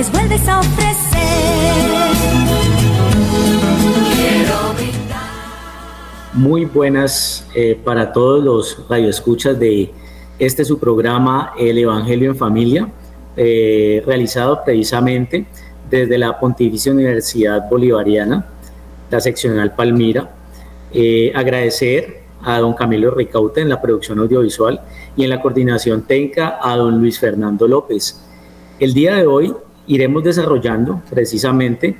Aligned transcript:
les 0.00 0.10
vuelves 0.12 0.48
a 0.48 0.60
ofrecer. 0.60 1.20
Muy 6.32 6.64
buenas 6.64 7.46
eh, 7.54 7.78
para 7.84 8.10
todos 8.10 8.42
los 8.42 8.88
radioescuchas 8.88 9.58
de 9.60 9.92
este 10.38 10.64
su 10.64 10.78
programa 10.78 11.52
El 11.58 11.76
Evangelio 11.76 12.30
en 12.30 12.36
Familia, 12.36 12.88
eh, 13.36 14.02
realizado 14.06 14.64
precisamente 14.64 15.44
desde 15.90 16.16
la 16.16 16.40
Pontificia 16.40 16.92
Universidad 16.92 17.68
Bolivariana, 17.68 18.46
la 19.10 19.20
seccional 19.20 19.74
Palmira. 19.74 20.30
Eh, 20.94 21.30
agradecer 21.34 22.22
a 22.42 22.58
don 22.58 22.72
Camilo 22.72 23.10
Ricaute 23.10 23.60
en 23.60 23.68
la 23.68 23.82
producción 23.82 24.18
audiovisual 24.20 24.80
y 25.14 25.24
en 25.24 25.28
la 25.28 25.42
coordinación 25.42 26.06
técnica 26.06 26.58
a 26.62 26.74
don 26.76 26.98
Luis 26.98 27.18
Fernando 27.18 27.68
López. 27.68 28.18
El 28.78 28.94
día 28.94 29.16
de 29.16 29.26
hoy 29.26 29.54
iremos 29.92 30.22
desarrollando 30.24 31.02
precisamente 31.10 31.96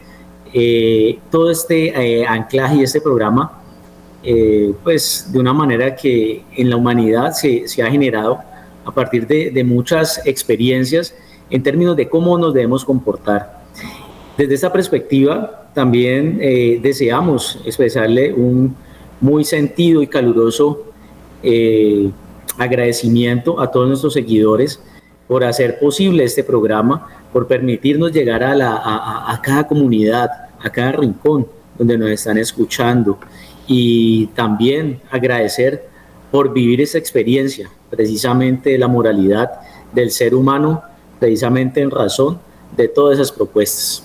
eh, 0.52 1.18
todo 1.30 1.50
este 1.50 1.88
eh, 1.88 2.26
anclaje 2.26 2.76
y 2.76 2.82
este 2.82 3.00
programa, 3.00 3.56
pues 4.84 5.30
de 5.32 5.38
una 5.38 5.54
manera 5.54 5.96
que 5.96 6.44
en 6.54 6.68
la 6.68 6.76
humanidad 6.76 7.32
se, 7.32 7.66
se 7.66 7.82
ha 7.82 7.90
generado 7.90 8.38
a 8.84 8.92
partir 8.92 9.26
de, 9.26 9.50
de 9.50 9.64
muchas 9.64 10.20
experiencias 10.26 11.14
en 11.48 11.62
términos 11.62 11.96
de 11.96 12.06
cómo 12.06 12.36
nos 12.36 12.52
debemos 12.52 12.84
comportar. 12.84 13.62
Desde 14.36 14.54
esta 14.54 14.70
perspectiva, 14.70 15.70
también 15.72 16.36
deseamos 16.82 17.60
expresarle 17.64 18.30
un 18.34 18.76
muy 19.20 19.44
sentido 19.44 20.02
y 20.02 20.06
caluroso 20.06 20.84
eh, 21.42 22.10
agradecimiento 22.58 23.60
a 23.60 23.70
todos 23.70 23.88
nuestros 23.88 24.14
seguidores 24.14 24.82
por 25.28 25.44
hacer 25.44 25.78
posible 25.78 26.24
este 26.24 26.42
programa, 26.42 27.06
por 27.32 27.46
permitirnos 27.46 28.12
llegar 28.12 28.42
a, 28.42 28.54
la, 28.54 28.80
a, 28.82 29.40
cada 29.42 29.66
comunidad, 29.66 30.30
a 30.60 30.70
cada 30.70 30.92
rincón 30.92 31.46
donde 31.78 31.96
nos 31.96 32.10
están 32.10 32.38
escuchando 32.38 33.18
y 33.66 34.26
también 34.28 35.00
agradecer 35.10 35.88
por 36.30 36.52
vivir 36.52 36.80
esa 36.80 36.98
experiencia, 36.98 37.70
precisamente 37.88 38.76
la 38.78 38.88
moralidad 38.88 39.50
del 39.92 40.10
ser 40.10 40.34
humano, 40.34 40.82
precisamente 41.18 41.80
en 41.80 41.90
razón 41.90 42.38
de 42.76 42.88
todas 42.88 43.18
esas 43.18 43.32
propuestas. 43.32 44.04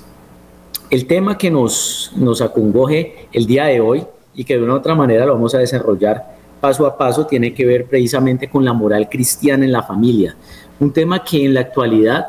El 0.90 1.08
tema 1.08 1.38
que 1.38 1.50
nos, 1.50 2.12
nos 2.16 2.42
acongoje 2.42 3.28
el 3.32 3.46
día 3.46 3.66
de 3.66 3.82
hoy 3.82 4.06
y 4.36 4.44
que 4.44 4.56
de 4.56 4.64
una 4.64 4.74
u 4.74 4.78
otra 4.78 4.96
manera 4.96 5.26
lo 5.26 5.34
vamos 5.34 5.56
a 5.56 5.60
desarrollar 5.60 6.36
paso 6.66 6.86
a 6.88 6.98
paso, 6.98 7.28
tiene 7.28 7.54
que 7.54 7.64
ver 7.64 7.86
precisamente 7.86 8.50
con 8.50 8.66
la 8.66 8.74
moral 8.74 9.08
cristiana 9.08 9.66
en 9.66 9.72
la 9.72 9.84
familia. 9.84 10.36
Un 10.80 10.92
tema 10.92 11.24
que 11.24 11.46
en 11.46 11.54
la 11.54 11.62
actualidad 11.62 12.26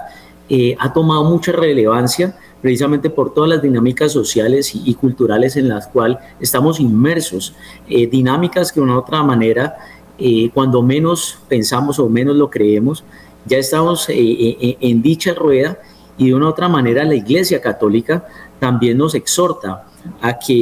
eh, 0.49 0.77
ha 0.79 0.93
tomado 0.93 1.25
mucha 1.25 1.53
relevancia 1.53 2.37
precisamente 2.63 3.11
por 3.11 3.35
todas 3.35 3.51
las 3.51 3.63
dinámicas 3.63 4.13
sociales 4.13 4.73
y, 4.75 4.95
culturales 4.95 5.57
en 5.57 5.69
las 5.69 5.87
cuales 5.87 6.19
estamos 6.41 6.81
inmersos, 6.81 7.55
eh, 7.89 8.07
dinámicas 8.07 8.73
que 8.73 8.81
de 8.81 8.85
una 8.85 8.97
u 8.97 8.99
otra 8.99 9.23
manera, 9.23 9.77
eh, 10.19 10.51
cuando 10.53 10.83
menos 10.83 11.39
pensamos 11.49 11.99
o 11.99 12.09
menos 12.09 12.35
lo 12.35 12.51
creemos, 12.51 13.05
ya 13.45 13.59
estamos 13.59 14.07
en 14.09 15.03
dicha 15.03 15.33
rueda 15.35 15.79
y 16.19 16.29
de 16.29 16.35
una 16.35 16.47
u 16.47 16.49
otra 16.49 16.69
manera 16.69 17.05
la 17.05 17.15
Iglesia 17.15 17.61
Católica 17.61 18.27
también 18.59 18.99
nos 18.99 19.15
exhorta 19.15 19.85
a 20.21 20.39
que 20.39 20.55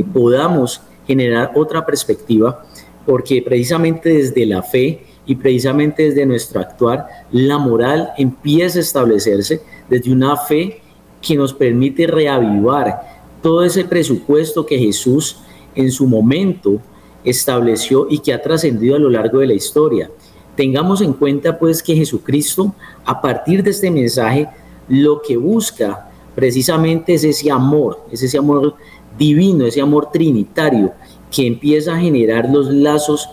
eh, 0.00 0.04
podamos 0.12 0.82
generar 1.06 1.52
otra 1.54 1.84
perspectiva, 1.84 2.64
porque 3.06 3.42
precisamente 3.42 4.10
desde 4.10 4.46
la 4.46 4.62
fe 4.62 5.06
y 5.30 5.36
precisamente 5.36 6.02
desde 6.02 6.26
nuestro 6.26 6.58
actuar, 6.58 7.06
la 7.30 7.56
moral 7.56 8.10
empieza 8.18 8.80
a 8.80 8.82
establecerse 8.82 9.62
desde 9.88 10.10
una 10.10 10.36
fe 10.36 10.80
que 11.22 11.36
nos 11.36 11.54
permite 11.54 12.08
reavivar 12.08 13.00
todo 13.40 13.62
ese 13.62 13.84
presupuesto 13.84 14.66
que 14.66 14.76
Jesús 14.76 15.36
en 15.76 15.92
su 15.92 16.08
momento 16.08 16.80
estableció 17.22 18.08
y 18.10 18.18
que 18.18 18.34
ha 18.34 18.42
trascendido 18.42 18.96
a 18.96 18.98
lo 18.98 19.08
largo 19.08 19.38
de 19.38 19.46
la 19.46 19.54
historia. 19.54 20.10
Tengamos 20.56 21.00
en 21.00 21.12
cuenta 21.12 21.56
pues 21.56 21.80
que 21.80 21.94
Jesucristo, 21.94 22.74
a 23.04 23.22
partir 23.22 23.62
de 23.62 23.70
este 23.70 23.88
mensaje, 23.88 24.48
lo 24.88 25.22
que 25.22 25.36
busca 25.36 26.10
precisamente 26.34 27.14
es 27.14 27.22
ese 27.22 27.52
amor, 27.52 28.04
es 28.10 28.20
ese 28.24 28.38
amor 28.38 28.74
divino, 29.16 29.64
ese 29.64 29.80
amor 29.80 30.10
trinitario 30.10 30.92
que 31.30 31.46
empieza 31.46 31.94
a 31.94 32.00
generar 32.00 32.50
los 32.50 32.66
lazos 32.66 33.28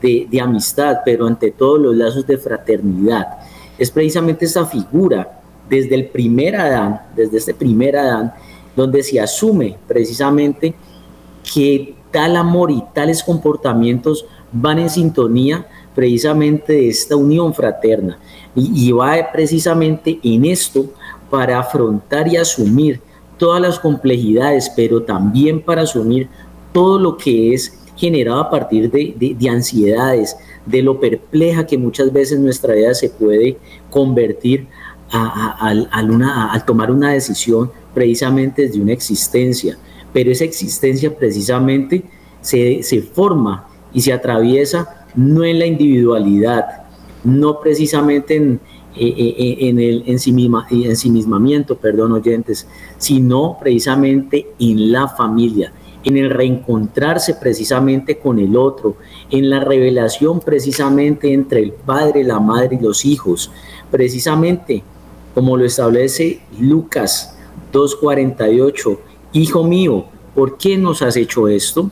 de, 0.00 0.40
amistad, 0.40 0.98
pero 1.04 1.26
ante 1.26 1.50
todo 1.50 1.78
los 1.78 1.96
lazos 1.96 2.26
de 2.26 2.38
fraternidad. 2.38 3.26
Es 3.78 3.90
precisamente 3.90 4.44
esa 4.44 4.66
figura 4.66 5.40
desde 5.68 5.94
el 5.94 6.06
primer 6.06 6.56
Adán, 6.56 7.00
desde 7.14 7.38
este 7.38 7.54
primer 7.54 7.96
Adán, 7.96 8.32
donde 8.74 9.02
se 9.02 9.20
asume 9.20 9.76
precisamente 9.86 10.74
que 11.54 11.94
tal 12.10 12.36
amor 12.36 12.70
y 12.70 12.82
tales 12.94 13.22
comportamientos 13.22 14.26
van 14.52 14.78
en 14.78 14.90
sintonía 14.90 15.66
precisamente 15.94 16.72
de 16.72 16.88
esta 16.88 17.16
unión 17.16 17.52
fraterna. 17.54 18.18
Y, 18.54 18.88
y 18.88 18.92
va 18.92 19.16
precisamente 19.32 20.18
en 20.22 20.44
esto 20.44 20.86
para 21.30 21.58
afrontar 21.58 22.28
y 22.28 22.36
asumir 22.36 23.00
todas 23.38 23.60
las 23.60 23.78
complejidades, 23.78 24.70
pero 24.74 25.02
también 25.02 25.60
para 25.60 25.82
asumir 25.82 26.28
todo 26.72 26.98
lo 26.98 27.16
que 27.16 27.54
es 27.54 27.85
generado 27.96 28.40
a 28.40 28.50
partir 28.50 28.90
de, 28.90 29.48
ansiedades, 29.48 30.36
de 30.64 30.82
lo 30.82 31.00
perpleja 31.00 31.66
que 31.66 31.78
muchas 31.78 32.12
veces 32.12 32.38
nuestra 32.38 32.74
vida 32.74 32.94
se 32.94 33.08
puede 33.08 33.56
convertir 33.90 34.66
al 35.10 36.64
tomar 36.66 36.90
una 36.90 37.12
decisión 37.12 37.70
precisamente 37.94 38.62
desde 38.62 38.80
una 38.80 38.92
existencia. 38.92 39.78
Pero 40.12 40.30
esa 40.30 40.44
existencia 40.44 41.16
precisamente 41.16 42.04
se, 42.40 42.82
se 42.82 43.02
forma 43.02 43.68
y 43.92 44.00
se 44.00 44.12
atraviesa 44.12 45.06
no 45.14 45.44
en 45.44 45.58
la 45.58 45.66
individualidad, 45.66 46.84
no 47.24 47.60
precisamente 47.60 48.36
en, 48.36 48.60
eh, 48.98 49.14
eh, 49.14 49.34
eh, 49.36 49.68
en 49.68 49.78
el 49.78 50.04
ensimismamiento, 50.06 51.76
perdón, 51.76 52.12
oyentes, 52.12 52.66
sino 52.96 53.58
precisamente 53.60 54.46
en 54.58 54.90
la 54.90 55.06
familia, 55.06 55.70
en 56.06 56.16
el 56.16 56.30
reencontrarse 56.30 57.34
precisamente 57.34 58.18
con 58.18 58.38
el 58.38 58.56
otro, 58.56 58.96
en 59.28 59.50
la 59.50 59.58
revelación 59.58 60.38
precisamente 60.38 61.32
entre 61.32 61.60
el 61.60 61.72
padre, 61.72 62.22
la 62.22 62.38
madre 62.38 62.78
y 62.80 62.82
los 62.82 63.04
hijos, 63.04 63.50
precisamente 63.90 64.84
como 65.34 65.56
lo 65.56 65.64
establece 65.64 66.40
Lucas 66.60 67.36
2.48, 67.72 68.98
Hijo 69.32 69.64
mío, 69.64 70.06
¿por 70.34 70.56
qué 70.56 70.78
nos 70.78 71.02
has 71.02 71.16
hecho 71.16 71.48
esto? 71.48 71.90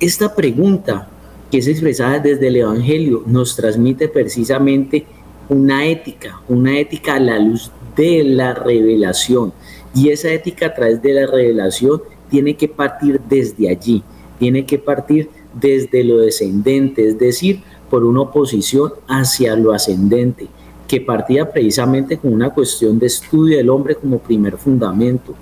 Esta 0.00 0.34
pregunta 0.34 1.08
que 1.48 1.58
es 1.58 1.68
expresada 1.68 2.18
desde 2.18 2.48
el 2.48 2.56
Evangelio 2.56 3.22
nos 3.24 3.54
transmite 3.54 4.08
precisamente 4.08 5.06
una 5.48 5.86
ética, 5.86 6.42
una 6.48 6.76
ética 6.76 7.14
a 7.14 7.20
la 7.20 7.38
luz 7.38 7.70
de 7.96 8.24
la 8.24 8.52
revelación. 8.52 9.52
Y 9.94 10.10
esa 10.10 10.30
ética 10.30 10.66
a 10.66 10.74
través 10.74 11.00
de 11.00 11.12
la 11.12 11.26
revelación 11.26 12.02
tiene 12.30 12.56
que 12.56 12.68
partir 12.68 13.20
desde 13.28 13.68
allí, 13.68 14.02
tiene 14.38 14.64
que 14.64 14.78
partir 14.78 15.28
desde 15.52 16.04
lo 16.04 16.18
descendente, 16.18 17.06
es 17.08 17.18
decir, 17.18 17.62
por 17.90 18.04
una 18.04 18.22
oposición 18.22 18.92
hacia 19.08 19.56
lo 19.56 19.72
ascendente, 19.72 20.46
que 20.86 21.00
partía 21.00 21.50
precisamente 21.50 22.16
con 22.18 22.32
una 22.32 22.50
cuestión 22.50 22.98
de 22.98 23.06
estudio 23.06 23.56
del 23.56 23.68
hombre 23.68 23.96
como 23.96 24.18
primer 24.18 24.56
fundamento. 24.56 25.34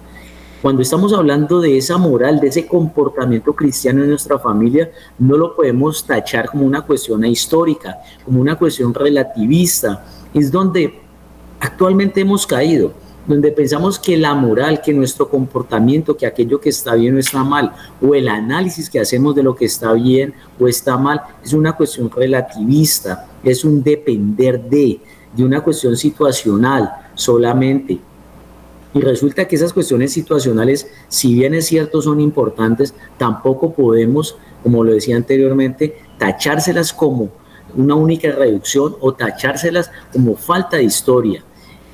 Cuando 0.60 0.82
estamos 0.82 1.12
hablando 1.12 1.60
de 1.60 1.76
esa 1.76 1.98
moral, 1.98 2.40
de 2.40 2.48
ese 2.48 2.66
comportamiento 2.66 3.52
cristiano 3.52 4.02
en 4.02 4.10
nuestra 4.10 4.40
familia, 4.40 4.90
no 5.18 5.36
lo 5.36 5.54
podemos 5.54 6.04
tachar 6.04 6.48
como 6.50 6.66
una 6.66 6.82
cuestión 6.82 7.24
histórica, 7.24 7.96
como 8.24 8.40
una 8.40 8.56
cuestión 8.56 8.92
relativista. 8.92 10.04
Es 10.34 10.50
donde 10.50 10.98
actualmente 11.60 12.22
hemos 12.22 12.44
caído, 12.44 12.92
donde 13.28 13.52
pensamos 13.52 13.98
que 13.98 14.16
la 14.16 14.34
moral, 14.34 14.80
que 14.80 14.92
nuestro 14.94 15.28
comportamiento, 15.28 16.16
que 16.16 16.26
aquello 16.26 16.58
que 16.58 16.70
está 16.70 16.94
bien 16.94 17.14
o 17.14 17.18
está 17.18 17.44
mal, 17.44 17.72
o 18.00 18.14
el 18.14 18.26
análisis 18.26 18.88
que 18.88 18.98
hacemos 18.98 19.34
de 19.34 19.42
lo 19.42 19.54
que 19.54 19.66
está 19.66 19.92
bien 19.92 20.32
o 20.58 20.66
está 20.66 20.96
mal, 20.96 21.20
es 21.44 21.52
una 21.52 21.74
cuestión 21.74 22.10
relativista, 22.10 23.28
es 23.44 23.64
un 23.64 23.82
depender 23.82 24.60
de, 24.62 25.00
de 25.36 25.44
una 25.44 25.60
cuestión 25.62 25.94
situacional 25.96 26.90
solamente. 27.14 28.00
Y 28.94 29.00
resulta 29.00 29.46
que 29.46 29.56
esas 29.56 29.74
cuestiones 29.74 30.10
situacionales, 30.10 30.90
si 31.08 31.34
bien 31.34 31.52
es 31.52 31.66
cierto, 31.66 32.00
son 32.00 32.22
importantes, 32.22 32.94
tampoco 33.18 33.74
podemos, 33.74 34.36
como 34.62 34.82
lo 34.82 34.92
decía 34.92 35.16
anteriormente, 35.16 35.98
tachárselas 36.16 36.94
como 36.94 37.28
una 37.76 37.94
única 37.94 38.32
reducción 38.32 38.96
o 39.00 39.12
tachárselas 39.12 39.90
como 40.10 40.34
falta 40.34 40.78
de 40.78 40.84
historia. 40.84 41.44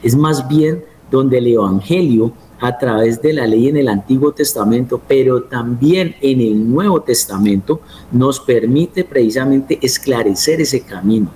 Es 0.04 0.14
más 0.14 0.46
bien 0.46 0.84
donde 1.14 1.38
el 1.38 1.46
Evangelio, 1.46 2.32
a 2.58 2.76
través 2.76 3.22
de 3.22 3.32
la 3.32 3.46
ley 3.46 3.69
en 3.69 3.76
el 3.76 3.88
Antiguo 3.88 4.32
Testamento, 4.32 5.00
pero 5.06 5.44
también 5.44 6.16
en 6.20 6.40
el 6.40 6.69
Nuevo 6.69 7.02
Testamento, 7.02 7.81
nos 8.11 8.40
permite 8.40 9.05
precisamente 9.05 9.78
esclarecer 9.81 10.61
ese 10.61 10.81
camino, 10.81 11.31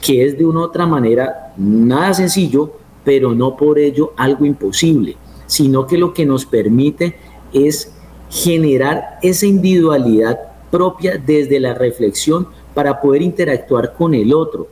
que 0.00 0.24
es 0.24 0.38
de 0.38 0.46
una 0.46 0.62
otra 0.62 0.86
manera 0.86 1.52
nada 1.58 2.14
sencillo, 2.14 2.72
pero 3.04 3.34
no 3.34 3.54
por 3.54 3.78
ello 3.78 4.14
algo 4.16 4.46
imposible, 4.46 5.16
sino 5.46 5.86
que 5.86 5.98
lo 5.98 6.14
que 6.14 6.24
nos 6.24 6.46
permite 6.46 7.16
es 7.52 7.92
generar 8.30 9.18
esa 9.22 9.44
individualidad 9.44 10.38
propia 10.70 11.18
desde 11.18 11.60
la 11.60 11.74
reflexión 11.74 12.48
para 12.72 12.98
poder 12.98 13.20
interactuar 13.20 13.92
con 13.92 14.14
el 14.14 14.32
otro 14.32 14.68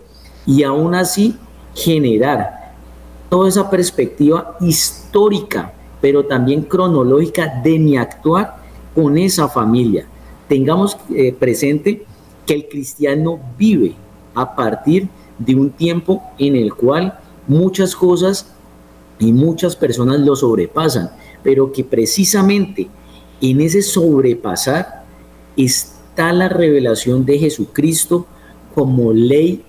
y 0.47 0.63
aún 0.63 0.95
así 0.95 1.37
generar 1.75 2.60
toda 3.31 3.49
esa 3.49 3.71
perspectiva 3.71 4.59
histórica, 4.61 5.73
pero 6.03 6.27
también 6.27 6.63
cronológica 6.63 7.61
de 7.63 7.79
mi 7.79 7.97
actuar 7.97 8.57
con 8.95 9.17
esa 9.17 9.49
familia. 9.49 10.07
Tengamos 10.49 10.99
eh, 11.15 11.33
presente 11.33 12.05
que 12.45 12.55
el 12.55 12.69
cristiano 12.69 13.39
vive 13.57 13.95
a 14.35 14.55
partir 14.55 15.09
de 15.39 15.55
un 15.55 15.71
tiempo 15.71 16.23
en 16.39 16.57
el 16.57 16.75
cual 16.75 17.19
muchas 17.47 17.95
cosas 17.95 18.53
y 19.19 19.33
muchas 19.33 19.77
personas 19.77 20.21
lo 20.21 20.35
sobrepasan, 20.35 21.11
pero 21.43 21.73
que 21.73 21.85
precisamente 21.85 22.89
en 23.41 23.61
ese 23.61 23.81
sobrepasar 23.81 25.05
está 25.57 26.33
la 26.33 26.49
revelación 26.49 27.25
de 27.25 27.39
Jesucristo 27.39 28.27
como 28.75 29.13
ley 29.13 29.63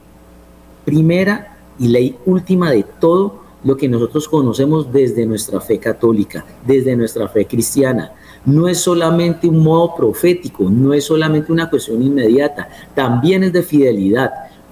primera 0.84 1.60
y 1.80 1.88
ley 1.88 2.18
última 2.26 2.72
de 2.72 2.84
todo 2.84 3.41
lo 3.64 3.78
que 3.78 3.88
nosotros 3.88 4.28
conocemos 4.28 4.92
desde 4.92 5.26
nuestra 5.26 5.62
fe 5.62 5.80
católica, 5.80 6.46
desde 6.66 6.96
nuestra 6.96 7.28
fe 7.28 7.46
cristiana. 7.46 8.12
No 8.46 8.68
es 8.68 8.80
solamente 8.80 9.48
un 9.48 9.60
modo 9.60 9.96
profético, 9.96 10.70
no 10.70 10.94
es 10.94 11.06
solamente 11.06 11.52
una 11.52 11.70
cuestión 11.70 12.02
inmediata, 12.02 12.70
también 12.96 13.44
es 13.44 13.54
de 13.54 13.62
fidelidad, 13.62 14.32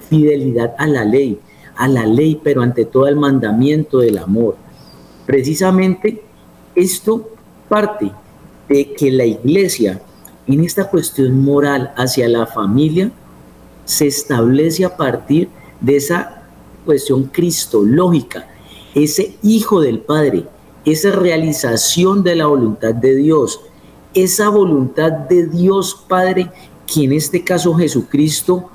fidelidad 0.10 0.74
a 0.78 0.88
la 0.88 1.06
ley, 1.06 1.40
a 1.76 1.88
la 1.88 2.06
ley, 2.06 2.40
pero 2.44 2.62
ante 2.62 2.86
todo 2.86 3.08
el 3.08 3.16
mandamiento 3.16 4.00
del 4.00 4.18
amor. 4.18 4.56
Precisamente 5.26 6.24
esto 6.74 7.30
parte 7.68 8.12
de 8.68 8.94
que 8.94 9.12
la 9.12 9.26
iglesia 9.26 10.02
en 10.48 10.64
esta 10.64 10.90
cuestión 10.90 11.40
moral 11.44 11.94
hacia 11.96 12.28
la 12.28 12.48
familia 12.48 13.12
se 13.86 14.08
establece 14.08 14.84
a 14.84 14.98
partir 14.98 15.50
de 15.80 15.96
esa 15.96 16.44
cuestión 16.86 17.26
cristológica, 17.26 18.48
ese 18.96 19.36
hijo 19.44 19.82
del 19.82 20.00
Padre, 20.00 20.46
esa 20.86 21.12
realización 21.12 22.24
de 22.24 22.36
la 22.36 22.48
voluntad 22.48 22.94
de 22.94 23.16
Dios, 23.16 23.62
esa 24.14 24.50
voluntad 24.50 25.12
de 25.12 25.48
Dios 25.48 26.06
Padre 26.08 26.52
que 26.88 27.04
en 27.04 27.14
este 27.14 27.44
caso 27.44 27.74
Jesucristo 27.76 28.70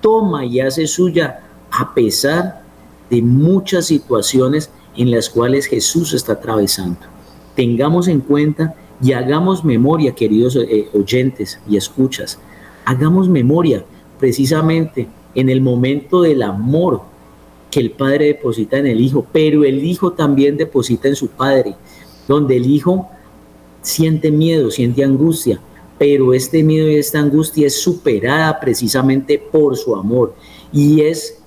toma 0.00 0.44
y 0.44 0.60
hace 0.60 0.86
suya 0.86 1.44
a 1.70 1.94
pesar 1.94 2.62
de 3.10 3.20
muchas 3.20 3.86
situaciones 3.86 4.70
en 4.96 5.10
las 5.10 5.28
cuales 5.28 5.66
Jesús 5.66 6.14
está 6.14 6.34
atravesando. 6.34 7.00
Tengamos 7.54 8.08
en 8.08 8.20
cuenta 8.20 8.74
y 9.02 9.12
hagamos 9.12 9.64
memoria, 9.64 10.14
queridos 10.14 10.56
eh, 10.56 10.88
oyentes 10.94 11.60
y 11.68 11.76
escuchas, 11.76 12.38
hagamos 12.84 13.28
memoria 13.28 13.84
precisamente 14.18 15.08
en 15.34 15.48
el 15.48 15.60
momento 15.60 16.22
del 16.22 16.42
amor 16.42 17.02
que 17.74 17.80
el 17.80 17.90
Padre 17.90 18.26
deposita 18.26 18.78
en 18.78 18.86
el 18.86 19.00
Hijo, 19.00 19.26
pero 19.32 19.64
el 19.64 19.82
Hijo 19.82 20.12
también 20.12 20.56
deposita 20.56 21.08
en 21.08 21.16
su 21.16 21.26
Padre, 21.26 21.74
donde 22.28 22.56
el 22.56 22.66
Hijo 22.66 23.08
siente 23.82 24.30
miedo, 24.30 24.70
siente 24.70 25.02
angustia, 25.02 25.60
pero 25.98 26.32
este 26.34 26.62
miedo 26.62 26.88
y 26.88 26.94
esta 26.94 27.18
angustia 27.18 27.66
es 27.66 27.82
superada 27.82 28.60
precisamente 28.60 29.38
por 29.38 29.76
su 29.76 29.96
amor 29.96 30.36
y 30.72 31.00
es 31.00 31.42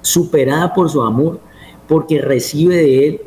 superada 0.00 0.72
por 0.72 0.88
su 0.88 1.02
amor 1.02 1.38
porque 1.86 2.22
recibe 2.22 2.76
de 2.76 3.08
él 3.08 3.20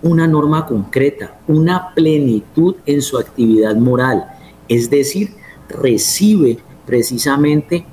una 0.00 0.26
norma 0.26 0.64
concreta, 0.64 1.38
una 1.48 1.92
plenitud 1.94 2.76
en 2.86 3.02
su 3.02 3.18
actividad 3.18 3.76
moral, 3.76 4.24
es 4.68 4.88
decir, 4.88 5.34
recibe 5.68 6.60
precisamente 6.86 7.84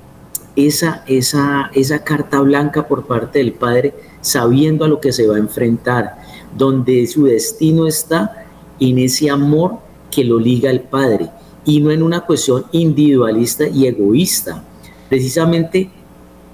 esa, 0.56 1.04
esa, 1.06 1.70
esa 1.74 2.02
carta 2.02 2.40
blanca 2.40 2.88
por 2.88 3.06
parte 3.06 3.38
del 3.38 3.52
Padre, 3.52 3.94
sabiendo 4.22 4.84
a 4.84 4.88
lo 4.88 5.00
que 5.00 5.12
se 5.12 5.26
va 5.26 5.36
a 5.36 5.38
enfrentar, 5.38 6.16
donde 6.56 7.06
su 7.06 7.24
destino 7.24 7.86
está 7.86 8.46
en 8.80 8.98
ese 8.98 9.30
amor 9.30 9.78
que 10.10 10.24
lo 10.24 10.38
liga 10.38 10.70
al 10.70 10.80
Padre 10.80 11.30
y 11.64 11.80
no 11.80 11.90
en 11.90 12.02
una 12.02 12.22
cuestión 12.22 12.64
individualista 12.72 13.68
y 13.68 13.86
egoísta. 13.86 14.64
Precisamente 15.08 15.90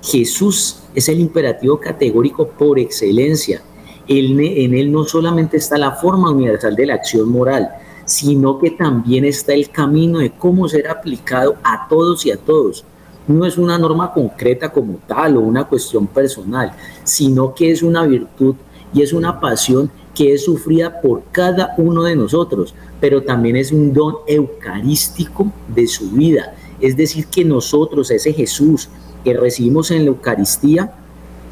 Jesús 0.02 0.80
es 0.94 1.08
el 1.08 1.20
imperativo 1.20 1.78
categórico 1.78 2.48
por 2.48 2.78
excelencia. 2.78 3.62
en 4.08 4.74
él 4.74 4.90
no 4.90 5.04
solamente 5.04 5.58
está 5.58 5.78
la 5.78 5.92
forma 5.92 6.30
universal 6.30 6.74
de 6.74 6.86
la 6.86 6.94
acción 6.94 7.28
moral, 7.28 7.68
sino 8.04 8.58
que 8.58 8.72
también 8.72 9.24
está 9.24 9.54
el 9.54 9.70
camino 9.70 10.18
de 10.18 10.32
cómo 10.32 10.68
ser 10.68 10.88
aplicado 10.88 11.54
a 11.62 11.86
todos 11.88 12.26
y 12.26 12.32
a 12.32 12.36
todos 12.36 12.84
no 13.28 13.46
es 13.46 13.58
una 13.58 13.78
norma 13.78 14.12
concreta 14.12 14.70
como 14.70 14.98
tal 15.06 15.36
o 15.36 15.40
una 15.40 15.64
cuestión 15.64 16.06
personal, 16.06 16.72
sino 17.04 17.54
que 17.54 17.70
es 17.70 17.82
una 17.82 18.04
virtud 18.04 18.56
y 18.92 19.02
es 19.02 19.12
una 19.12 19.40
pasión 19.40 19.90
que 20.14 20.34
es 20.34 20.44
sufrida 20.44 21.00
por 21.00 21.22
cada 21.32 21.74
uno 21.78 22.02
de 22.02 22.16
nosotros, 22.16 22.74
pero 23.00 23.22
también 23.22 23.56
es 23.56 23.72
un 23.72 23.92
don 23.92 24.16
eucarístico 24.26 25.50
de 25.68 25.86
su 25.86 26.10
vida. 26.10 26.54
Es 26.80 26.96
decir, 26.96 27.26
que 27.26 27.44
nosotros, 27.44 28.10
ese 28.10 28.32
Jesús 28.32 28.88
que 29.24 29.34
recibimos 29.34 29.90
en 29.90 30.04
la 30.04 30.08
Eucaristía, 30.10 30.92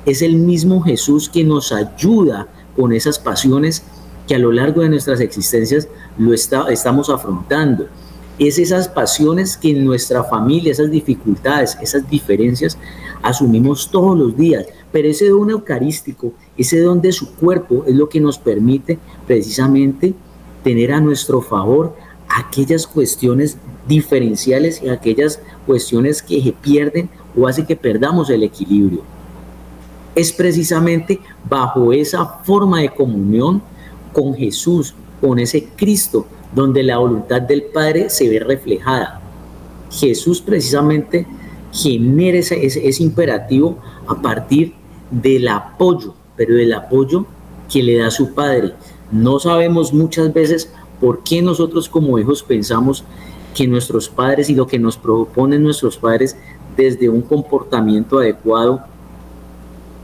es 0.05 0.23
el 0.23 0.37
mismo 0.37 0.83
Jesús 0.83 1.29
que 1.29 1.45
nos 1.45 1.73
ayuda 1.73 2.49
con 2.77 2.93
esas 2.93 3.19
pasiones 3.19 3.83
que 4.27 4.35
a 4.35 4.39
lo 4.39 4.53
largo 4.53 4.83
de 4.83 4.89
nuestras 4.89 5.21
existencias 5.21 5.89
lo 6.19 6.35
estamos 6.35 7.11
afrontando 7.11 7.87
es 8.41 8.59
esas 8.59 8.89
pasiones 8.89 9.57
que 9.59 9.71
en 9.71 9.85
nuestra 9.85 10.25
familia, 10.25 10.73
esas 10.73 10.91
dificultades, 10.91 11.77
esas 11.83 12.09
diferencias, 12.09 12.79
asumimos 13.23 13.91
todos 13.91 14.19
los 14.19 14.35
días. 14.35 14.65
Pero 14.91 15.09
ese 15.09 15.29
don 15.29 15.51
eucarístico, 15.51 16.33
ese 16.57 16.81
don 16.81 17.03
de 17.03 17.13
su 17.13 17.35
cuerpo, 17.35 17.85
es 17.87 17.95
lo 17.95 18.09
que 18.09 18.19
nos 18.19 18.39
permite 18.39 18.99
precisamente 19.27 20.15
tener 20.65 20.91
a 20.91 21.01
nuestro 21.01 21.43
favor 21.43 21.95
aquellas 22.29 22.87
cuestiones 22.87 23.59
diferenciales 23.87 24.83
y 24.83 24.89
aquellas 24.89 25.41
cuestiones 25.67 26.23
que 26.23 26.55
pierden 26.63 27.11
o 27.37 27.47
hacen 27.47 27.67
que 27.67 27.77
perdamos 27.77 28.31
el 28.31 28.43
equilibrio. 28.43 29.03
Es 30.15 30.33
precisamente 30.33 31.21
bajo 31.47 31.93
esa 31.93 32.25
forma 32.43 32.81
de 32.81 32.89
comunión 32.89 33.63
con 34.15 34.35
Jesús, 34.35 34.95
con 35.21 35.39
ese 35.39 35.69
Cristo, 35.77 36.27
donde 36.55 36.83
la 36.83 36.99
voluntad 36.99 37.43
del 37.43 37.63
Padre 37.65 38.11
se 38.11 38.29
ve 38.29 38.41
reflejada. 38.41 39.21
Jesús 39.91 40.41
precisamente 40.41 41.27
genera 41.73 42.39
ese, 42.39 43.03
imperativo 43.03 43.79
a 44.07 44.21
partir 44.21 44.75
del 45.11 45.49
apoyo, 45.49 46.15
pero 46.37 46.55
del 46.55 46.73
apoyo 46.73 47.27
que 47.71 47.83
le 47.83 47.99
da 47.99 48.11
su 48.11 48.35
Padre. 48.35 48.75
No 49.13 49.39
sabemos 49.39 49.93
muchas 49.93 50.33
veces 50.33 50.73
por 51.01 51.23
qué 51.23 51.43
nosotros 51.43 51.89
como 51.89 52.19
hijos 52.19 52.43
pensamos 52.43 53.05
que 53.55 53.67
nuestros 53.67 54.09
padres 54.09 54.49
y 54.49 54.55
lo 54.55 54.67
que 54.67 54.79
nos 54.79 54.97
proponen 54.97 55.65
nuestros 55.65 55.97
padres 55.97 56.37
desde 56.77 57.09
un 57.09 57.23
comportamiento 57.23 58.19
adecuado 58.19 58.81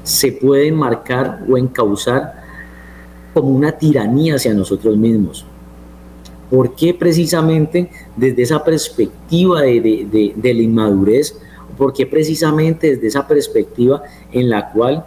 se 0.02 0.32
pueden 0.32 0.74
marcar 0.74 1.44
o 1.48 1.56
encauzar 1.56 2.42
como 3.34 3.48
una 3.50 3.72
tiranía 3.72 4.36
hacia 4.36 4.54
nosotros 4.54 4.96
mismos. 4.96 5.44
¿Por 6.50 6.74
qué 6.74 6.94
precisamente 6.94 7.90
desde 8.16 8.42
esa 8.42 8.62
perspectiva 8.62 9.62
de, 9.62 10.34
la 10.42 10.62
inmadurez? 10.62 11.36
¿Por 11.76 11.92
qué 11.92 12.06
precisamente 12.06 12.94
desde 12.94 13.08
esa 13.08 13.26
perspectiva 13.26 14.02
en 14.32 14.48
la 14.48 14.70
cual 14.70 15.04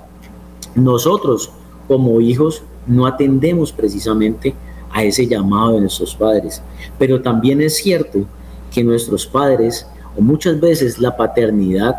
nosotros 0.75 1.51
como 1.87 2.19
hijos 2.21 2.63
no 2.85 3.07
atendemos 3.07 3.71
precisamente 3.71 4.53
a 4.91 5.03
ese 5.03 5.27
llamado 5.27 5.73
de 5.73 5.81
nuestros 5.81 6.13
padres? 6.13 6.61
Pero 6.97 7.21
también 7.21 7.61
es 7.61 7.77
cierto 7.77 8.25
que 8.71 8.83
nuestros 8.83 9.25
padres, 9.25 9.87
o 10.17 10.21
muchas 10.21 10.59
veces 10.59 10.99
la 10.99 11.15
paternidad, 11.15 11.95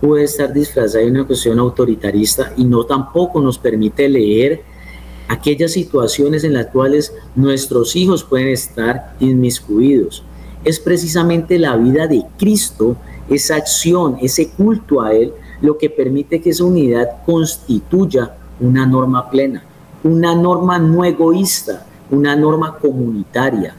puede 0.00 0.24
estar 0.24 0.52
disfrazada 0.52 1.02
de 1.04 1.10
una 1.10 1.26
cuestión 1.26 1.58
autoritarista 1.58 2.52
y 2.56 2.64
no 2.64 2.84
tampoco 2.84 3.40
nos 3.40 3.58
permite 3.58 4.08
leer 4.08 4.62
aquellas 5.28 5.72
situaciones 5.72 6.44
en 6.44 6.54
las 6.54 6.66
cuales 6.66 7.12
nuestros 7.34 7.96
hijos 7.96 8.24
pueden 8.24 8.48
estar 8.48 9.14
inmiscuidos. 9.20 10.22
Es 10.64 10.80
precisamente 10.80 11.58
la 11.58 11.76
vida 11.76 12.06
de 12.06 12.24
Cristo, 12.38 12.96
esa 13.28 13.56
acción, 13.56 14.16
ese 14.20 14.50
culto 14.50 15.02
a 15.02 15.12
Él, 15.14 15.32
lo 15.60 15.78
que 15.78 15.90
permite 15.90 16.40
que 16.40 16.50
esa 16.50 16.64
unidad 16.64 17.22
constituya 17.24 18.34
una 18.60 18.86
norma 18.86 19.30
plena, 19.30 19.62
una 20.02 20.34
norma 20.34 20.78
no 20.78 21.04
egoísta, 21.04 21.86
una 22.10 22.36
norma 22.36 22.76
comunitaria, 22.78 23.74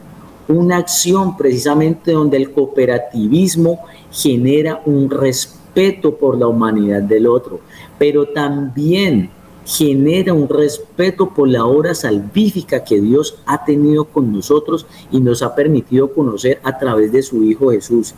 una 0.48 0.78
acción 0.78 1.36
precisamente 1.36 2.12
donde 2.12 2.36
el 2.36 2.52
cooperativismo 2.52 3.80
genera 4.10 4.82
un 4.84 5.10
respeto 5.10 6.16
por 6.16 6.38
la 6.38 6.46
humanidad 6.46 7.02
del 7.02 7.26
otro, 7.26 7.60
pero 7.98 8.26
también 8.26 9.30
genera 9.66 10.32
un 10.32 10.48
respeto 10.48 11.30
por 11.30 11.48
la 11.48 11.64
obra 11.66 11.92
salvífica 11.92 12.84
que 12.84 13.00
Dios 13.00 13.36
ha 13.46 13.64
tenido 13.64 14.04
con 14.04 14.32
nosotros 14.32 14.86
y 15.10 15.18
nos 15.18 15.42
ha 15.42 15.56
permitido 15.56 16.12
conocer 16.12 16.60
a 16.62 16.78
través 16.78 17.10
de 17.10 17.22
su 17.22 17.42
Hijo 17.42 17.72
Jesús. 17.72 18.14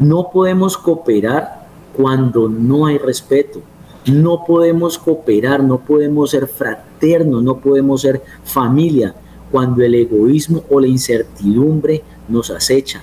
No 0.00 0.30
podemos 0.32 0.76
cooperar 0.76 1.68
cuando 1.96 2.48
no 2.48 2.86
hay 2.86 2.98
respeto. 2.98 3.62
No 4.06 4.44
podemos 4.44 4.98
cooperar, 4.98 5.62
no 5.62 5.78
podemos 5.78 6.30
ser 6.30 6.48
fraternos, 6.48 7.42
no 7.42 7.58
podemos 7.58 8.02
ser 8.02 8.22
familia 8.44 9.14
cuando 9.52 9.84
el 9.84 9.94
egoísmo 9.94 10.64
o 10.68 10.80
la 10.80 10.88
incertidumbre 10.88 12.02
nos 12.28 12.50
acechan. 12.50 13.02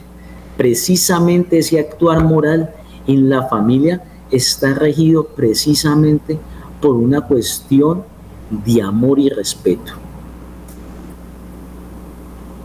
Precisamente 0.57 1.59
ese 1.59 1.79
actuar 1.79 2.23
moral 2.23 2.73
en 3.07 3.29
la 3.29 3.47
familia 3.47 4.03
está 4.31 4.73
regido 4.73 5.27
precisamente 5.27 6.35
por 6.35 6.52
una 6.91 7.21
cuestión 7.21 8.03
de 8.49 8.81
amor 8.81 9.19
y 9.19 9.29
respeto. 9.29 9.93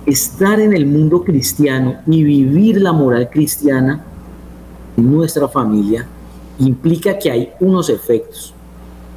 Estar 0.06 0.60
en 0.60 0.72
el 0.72 0.86
mundo 0.86 1.22
cristiano 1.22 1.98
y 2.06 2.22
vivir 2.24 2.80
la 2.80 2.92
moral 2.92 3.28
cristiana 3.30 4.04
en 4.96 5.12
nuestra 5.12 5.48
familia 5.48 6.06
implica 6.58 7.18
que 7.18 7.30
hay 7.30 7.52
unos 7.60 7.88
efectos. 7.88 8.54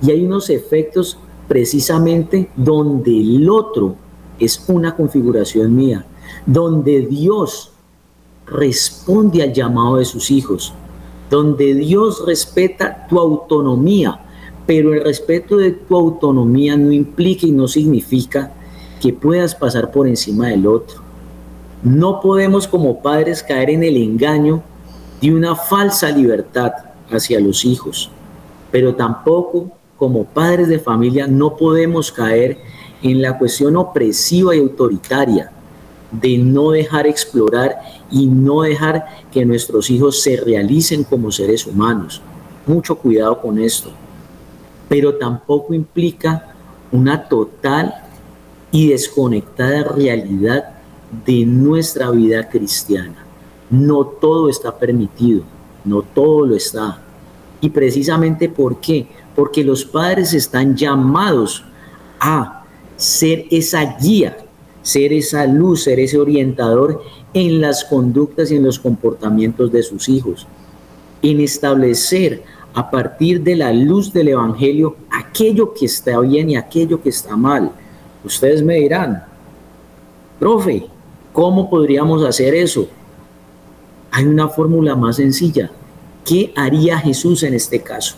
Y 0.01 0.11
hay 0.11 0.25
unos 0.25 0.49
efectos 0.49 1.17
precisamente 1.47 2.49
donde 2.55 3.19
el 3.19 3.49
otro 3.49 3.95
es 4.39 4.63
una 4.67 4.95
configuración 4.95 5.75
mía, 5.75 6.05
donde 6.45 7.01
Dios 7.01 7.71
responde 8.47 9.43
al 9.43 9.53
llamado 9.53 9.97
de 9.97 10.05
sus 10.05 10.31
hijos, 10.31 10.73
donde 11.29 11.73
Dios 11.75 12.23
respeta 12.25 13.05
tu 13.07 13.19
autonomía, 13.19 14.19
pero 14.65 14.93
el 14.93 15.03
respeto 15.03 15.57
de 15.57 15.71
tu 15.71 15.95
autonomía 15.95 16.77
no 16.77 16.91
implica 16.91 17.47
y 17.47 17.51
no 17.51 17.67
significa 17.67 18.51
que 19.01 19.13
puedas 19.13 19.55
pasar 19.55 19.91
por 19.91 20.07
encima 20.07 20.47
del 20.47 20.67
otro. 20.67 21.01
No 21.83 22.21
podemos 22.21 22.67
como 22.67 23.01
padres 23.01 23.41
caer 23.41 23.71
en 23.71 23.83
el 23.83 23.97
engaño 23.97 24.61
de 25.19 25.33
una 25.33 25.55
falsa 25.55 26.09
libertad 26.11 26.71
hacia 27.09 27.39
los 27.39 27.65
hijos, 27.65 28.11
pero 28.71 28.95
tampoco 28.95 29.71
como 29.97 30.23
padres 30.25 30.67
de 30.67 30.79
familia 30.79 31.27
no 31.27 31.55
podemos 31.57 32.11
caer 32.11 32.59
en 33.01 33.21
la 33.21 33.37
cuestión 33.37 33.75
opresiva 33.75 34.55
y 34.55 34.59
autoritaria 34.59 35.51
de 36.11 36.37
no 36.37 36.71
dejar 36.71 37.07
explorar 37.07 37.77
y 38.11 38.27
no 38.27 38.61
dejar 38.61 39.05
que 39.31 39.45
nuestros 39.45 39.89
hijos 39.89 40.21
se 40.21 40.37
realicen 40.37 41.03
como 41.03 41.31
seres 41.31 41.65
humanos. 41.65 42.21
Mucho 42.67 42.95
cuidado 42.95 43.39
con 43.41 43.57
esto 43.57 43.91
pero 44.91 45.15
tampoco 45.15 45.73
implica 45.73 46.53
una 46.91 47.29
total 47.29 47.93
y 48.73 48.89
desconectada 48.89 49.83
realidad 49.83 50.65
de 51.25 51.45
nuestra 51.45 52.11
vida 52.11 52.49
cristiana. 52.49 53.25
No 53.69 54.03
todo 54.03 54.49
está 54.49 54.77
permitido, 54.77 55.43
no 55.85 56.01
todo 56.01 56.45
lo 56.45 56.55
está. 56.57 57.01
Y 57.61 57.69
precisamente 57.69 58.49
¿por 58.49 58.81
qué? 58.81 59.07
Porque 59.33 59.63
los 59.63 59.85
padres 59.85 60.33
están 60.33 60.75
llamados 60.75 61.63
a 62.19 62.65
ser 62.97 63.45
esa 63.49 63.95
guía, 63.97 64.39
ser 64.81 65.13
esa 65.13 65.45
luz, 65.45 65.83
ser 65.83 66.01
ese 66.01 66.19
orientador 66.19 67.01
en 67.33 67.61
las 67.61 67.85
conductas 67.85 68.51
y 68.51 68.57
en 68.57 68.63
los 68.63 68.77
comportamientos 68.77 69.71
de 69.71 69.83
sus 69.83 70.09
hijos, 70.09 70.45
en 71.21 71.39
establecer 71.39 72.43
a 72.73 72.89
partir 72.89 73.41
de 73.41 73.55
la 73.55 73.73
luz 73.73 74.13
del 74.13 74.29
Evangelio 74.29 74.95
aquello 75.09 75.73
que 75.73 75.85
está 75.85 76.19
bien 76.19 76.49
y 76.49 76.55
aquello 76.55 77.01
que 77.01 77.09
está 77.09 77.35
mal. 77.35 77.71
Ustedes 78.23 78.63
me 78.63 78.75
dirán, 78.75 79.23
profe, 80.39 80.87
¿cómo 81.33 81.69
podríamos 81.69 82.23
hacer 82.23 82.53
eso? 82.55 82.87
Hay 84.11 84.25
una 84.25 84.47
fórmula 84.49 84.95
más 84.95 85.17
sencilla. 85.17 85.71
¿Qué 86.25 86.53
haría 86.55 86.99
Jesús 86.99 87.43
en 87.43 87.53
este 87.53 87.81
caso? 87.81 88.15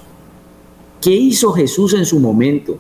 ¿Qué 1.02 1.12
hizo 1.12 1.52
Jesús 1.54 1.94
en 1.94 2.06
su 2.06 2.20
momento? 2.20 2.78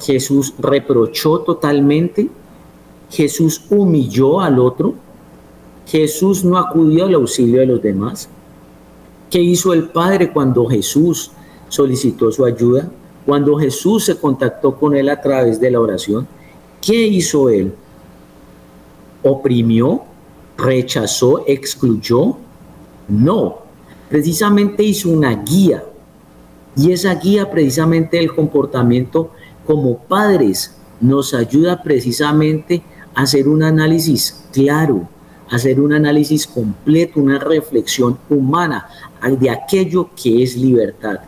Jesús 0.00 0.54
reprochó 0.58 1.40
totalmente. 1.40 2.28
Jesús 3.10 3.64
humilló 3.70 4.40
al 4.40 4.58
otro. 4.58 4.94
Jesús 5.86 6.44
no 6.44 6.56
acudió 6.58 7.06
al 7.06 7.14
auxilio 7.14 7.60
de 7.60 7.66
los 7.66 7.82
demás. 7.82 8.28
¿Qué 9.32 9.40
hizo 9.40 9.72
el 9.72 9.84
Padre 9.84 10.30
cuando 10.30 10.66
Jesús 10.66 11.30
solicitó 11.70 12.30
su 12.30 12.44
ayuda? 12.44 12.90
Cuando 13.24 13.56
Jesús 13.56 14.04
se 14.04 14.16
contactó 14.18 14.76
con 14.76 14.94
él 14.94 15.08
a 15.08 15.22
través 15.22 15.58
de 15.58 15.70
la 15.70 15.80
oración, 15.80 16.28
¿qué 16.82 17.06
hizo 17.06 17.48
él? 17.48 17.72
¿Oprimió? 19.22 20.02
¿Rechazó? 20.58 21.44
¿Excluyó? 21.46 22.36
No, 23.08 23.60
precisamente 24.10 24.82
hizo 24.82 25.08
una 25.08 25.34
guía. 25.42 25.82
Y 26.76 26.92
esa 26.92 27.14
guía 27.14 27.50
precisamente 27.50 28.18
del 28.18 28.34
comportamiento 28.34 29.30
como 29.66 29.96
padres 29.96 30.76
nos 31.00 31.32
ayuda 31.32 31.82
precisamente 31.82 32.82
a 33.14 33.22
hacer 33.22 33.48
un 33.48 33.62
análisis 33.62 34.44
claro, 34.52 35.08
hacer 35.48 35.80
un 35.80 35.94
análisis 35.94 36.46
completo, 36.46 37.18
una 37.18 37.38
reflexión 37.38 38.18
humana 38.28 38.88
de 39.30 39.50
aquello 39.50 40.10
que 40.20 40.42
es 40.42 40.56
libertad. 40.56 41.20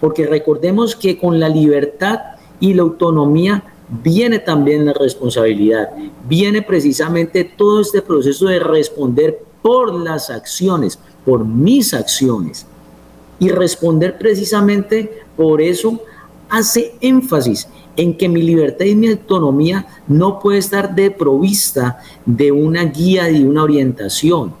Porque 0.00 0.26
recordemos 0.26 0.96
que 0.96 1.18
con 1.18 1.38
la 1.38 1.48
libertad 1.48 2.20
y 2.58 2.74
la 2.74 2.82
autonomía 2.82 3.62
viene 4.02 4.38
también 4.38 4.86
la 4.86 4.94
responsabilidad, 4.94 5.90
viene 6.28 6.62
precisamente 6.62 7.44
todo 7.44 7.80
este 7.80 8.00
proceso 8.00 8.46
de 8.46 8.58
responder 8.58 9.38
por 9.60 9.92
las 9.92 10.30
acciones, 10.30 10.98
por 11.24 11.44
mis 11.44 11.92
acciones. 11.92 12.66
Y 13.38 13.48
responder 13.48 14.18
precisamente 14.18 15.22
por 15.36 15.60
eso 15.60 16.00
hace 16.48 16.94
énfasis 17.00 17.68
en 17.96 18.16
que 18.16 18.28
mi 18.28 18.42
libertad 18.42 18.86
y 18.86 18.94
mi 18.94 19.08
autonomía 19.08 19.86
no 20.08 20.38
puede 20.38 20.58
estar 20.58 20.94
desprovista 20.94 21.98
de 22.24 22.52
una 22.52 22.84
guía 22.84 23.30
y 23.30 23.44
una 23.44 23.62
orientación. 23.62 24.54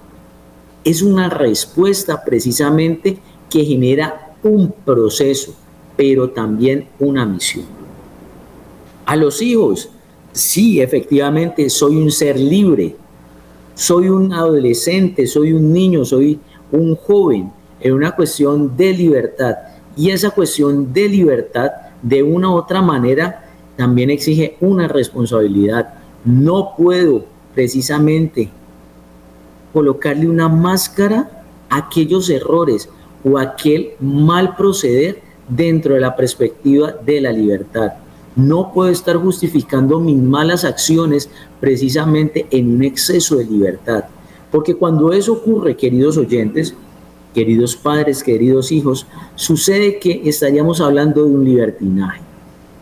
Es 0.84 1.02
una 1.02 1.28
respuesta 1.28 2.24
precisamente 2.24 3.18
que 3.48 3.64
genera 3.64 4.34
un 4.42 4.72
proceso, 4.84 5.54
pero 5.96 6.30
también 6.30 6.88
una 6.98 7.24
misión. 7.24 7.66
A 9.06 9.16
los 9.16 9.42
hijos, 9.42 9.90
sí, 10.32 10.80
efectivamente, 10.80 11.68
soy 11.70 11.96
un 11.96 12.10
ser 12.10 12.38
libre, 12.38 12.96
soy 13.74 14.08
un 14.08 14.32
adolescente, 14.32 15.26
soy 15.26 15.52
un 15.52 15.72
niño, 15.72 16.04
soy 16.04 16.38
un 16.72 16.96
joven, 16.96 17.52
en 17.80 17.92
una 17.92 18.12
cuestión 18.12 18.76
de 18.76 18.92
libertad. 18.92 19.54
Y 19.96 20.10
esa 20.10 20.30
cuestión 20.30 20.92
de 20.92 21.08
libertad 21.08 21.70
de 22.00 22.22
una 22.22 22.50
u 22.50 22.54
otra 22.54 22.80
manera 22.80 23.44
también 23.76 24.10
exige 24.10 24.56
una 24.60 24.88
responsabilidad. 24.88 25.94
No 26.24 26.74
puedo 26.76 27.24
precisamente 27.54 28.50
colocarle 29.72 30.28
una 30.28 30.48
máscara 30.48 31.44
a 31.68 31.76
aquellos 31.78 32.28
errores 32.30 32.88
o 33.24 33.38
aquel 33.38 33.92
mal 34.00 34.56
proceder 34.56 35.22
dentro 35.48 35.94
de 35.94 36.00
la 36.00 36.16
perspectiva 36.16 36.92
de 37.04 37.20
la 37.20 37.32
libertad. 37.32 37.92
No 38.34 38.72
puedo 38.72 38.90
estar 38.90 39.16
justificando 39.16 40.00
mis 40.00 40.16
malas 40.16 40.64
acciones 40.64 41.28
precisamente 41.60 42.46
en 42.50 42.74
un 42.74 42.82
exceso 42.82 43.36
de 43.36 43.44
libertad. 43.44 44.04
Porque 44.50 44.74
cuando 44.74 45.12
eso 45.12 45.34
ocurre, 45.34 45.76
queridos 45.76 46.16
oyentes, 46.16 46.74
queridos 47.34 47.76
padres, 47.76 48.22
queridos 48.22 48.72
hijos, 48.72 49.06
sucede 49.34 49.98
que 49.98 50.22
estaríamos 50.24 50.80
hablando 50.80 51.24
de 51.24 51.30
un 51.30 51.44
libertinaje, 51.44 52.20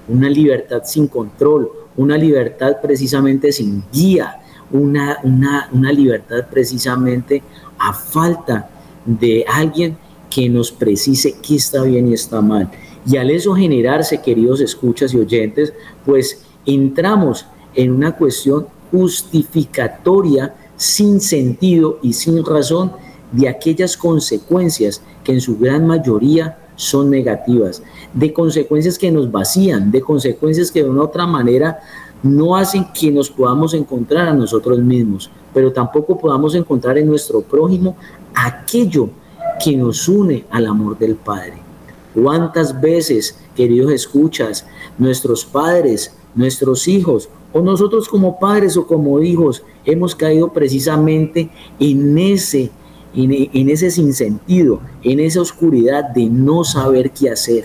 una 0.08 0.28
libertad 0.28 0.82
sin 0.84 1.06
control, 1.06 1.70
una 1.96 2.16
libertad 2.16 2.76
precisamente 2.82 3.52
sin 3.52 3.84
guía, 3.92 4.39
una, 4.72 5.18
una, 5.22 5.92
libertad 5.92 6.46
precisamente 6.50 7.42
a 7.78 7.92
falta 7.92 8.70
de 9.04 9.44
alguien 9.52 9.96
que 10.28 10.48
nos 10.48 10.70
precise 10.70 11.36
qué 11.42 11.56
está 11.56 11.82
bien 11.82 12.08
y 12.08 12.14
está 12.14 12.40
mal. 12.40 12.70
Y 13.06 13.16
al 13.16 13.30
eso 13.30 13.54
generarse, 13.54 14.20
queridos 14.20 14.60
escuchas 14.60 15.12
y 15.14 15.18
oyentes, 15.18 15.72
pues 16.04 16.42
entramos 16.66 17.46
en 17.74 17.92
una 17.92 18.12
cuestión 18.12 18.66
justificatoria 18.90 20.54
sin 20.76 21.20
sentido 21.20 21.98
y 22.02 22.12
sin 22.12 22.44
razón 22.44 22.92
de 23.32 23.48
aquellas 23.48 23.96
consecuencias 23.96 25.02
que 25.24 25.32
en 25.32 25.40
su 25.40 25.58
gran 25.58 25.86
mayoría 25.86 26.58
son 26.76 27.10
negativas, 27.10 27.82
de 28.14 28.32
consecuencias 28.32 28.98
que 28.98 29.10
nos 29.12 29.30
vacían, 29.30 29.90
de 29.90 30.00
consecuencias 30.00 30.72
que 30.72 30.82
de 30.82 30.88
una 30.88 31.02
otra 31.02 31.26
manera 31.26 31.80
no 32.22 32.56
hacen 32.56 32.86
que 32.92 33.10
nos 33.10 33.30
podamos 33.30 33.74
encontrar 33.74 34.28
a 34.28 34.34
nosotros 34.34 34.78
mismos, 34.78 35.30
pero 35.54 35.72
tampoco 35.72 36.18
podamos 36.18 36.54
encontrar 36.54 36.98
en 36.98 37.06
nuestro 37.06 37.40
prójimo 37.40 37.96
aquello 38.34 39.08
que 39.62 39.76
nos 39.76 40.08
une 40.08 40.44
al 40.50 40.66
amor 40.66 40.98
del 40.98 41.16
Padre. 41.16 41.54
¿Cuántas 42.14 42.80
veces, 42.80 43.38
queridos 43.54 43.92
escuchas, 43.92 44.66
nuestros 44.98 45.44
padres, 45.44 46.14
nuestros 46.34 46.88
hijos, 46.88 47.28
o 47.52 47.60
nosotros 47.60 48.08
como 48.08 48.38
padres 48.38 48.76
o 48.76 48.86
como 48.86 49.20
hijos, 49.20 49.62
hemos 49.84 50.14
caído 50.14 50.52
precisamente 50.52 51.50
en 51.78 52.16
ese, 52.18 52.70
en, 53.14 53.70
ese 53.70 53.90
sinsentido, 53.90 54.80
en 55.02 55.20
esa 55.20 55.40
oscuridad 55.40 56.10
de 56.10 56.26
no 56.26 56.64
saber 56.64 57.10
qué 57.10 57.30
hacer, 57.30 57.64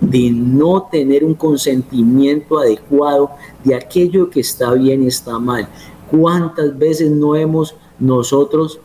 de 0.00 0.30
no 0.30 0.88
tener 0.90 1.24
un 1.24 1.34
consentimiento 1.34 2.58
adecuado 2.58 3.30
de 3.64 3.74
aquello 3.74 4.30
que 4.30 4.40
está 4.40 4.72
bien 4.74 5.02
y 5.02 5.06
está 5.08 5.38
mal? 5.38 5.68
¿Cuántas 6.10 6.76
veces 6.78 7.10
no 7.10 7.34
hemos 7.34 7.74
nosotros 7.98 8.80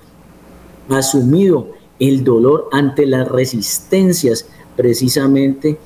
asumido 0.90 1.68
el 2.00 2.24
dolor 2.24 2.68
ante 2.72 3.06
las 3.06 3.28
resistencias 3.28 4.48
precisamente 4.76 5.78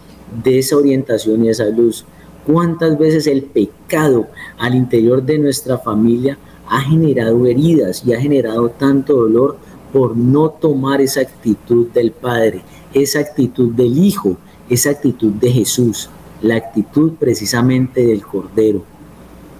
de 0.44 0.60
esa 0.60 0.78
orientación 0.78 1.46
y 1.46 1.50
esa 1.50 1.66
luz. 1.66 2.06
¿Cuántas 2.46 2.98
veces 2.98 3.28
el 3.28 3.44
pecado 3.44 4.28
al 4.58 4.76
interior 4.76 5.24
de 5.24 5.40
nuestra 5.40 5.78
familia 5.78 6.38
ha 6.70 6.82
generado 6.82 7.46
heridas 7.46 8.04
y 8.06 8.14
ha 8.14 8.22
generado 8.22 8.70
tanto 8.70 9.16
dolor 9.16 9.58
por 9.92 10.16
no 10.16 10.50
tomar 10.50 11.02
esa 11.02 11.22
actitud 11.22 11.88
del 11.88 12.12
Padre, 12.12 12.62
esa 12.94 13.20
actitud 13.20 13.72
del 13.72 13.98
Hijo, 13.98 14.38
esa 14.70 14.92
actitud 14.92 15.32
de 15.34 15.52
Jesús, 15.52 16.10
la 16.42 16.56
actitud 16.56 17.14
precisamente 17.20 18.06
del 18.06 18.26
Cordero? 18.26 18.84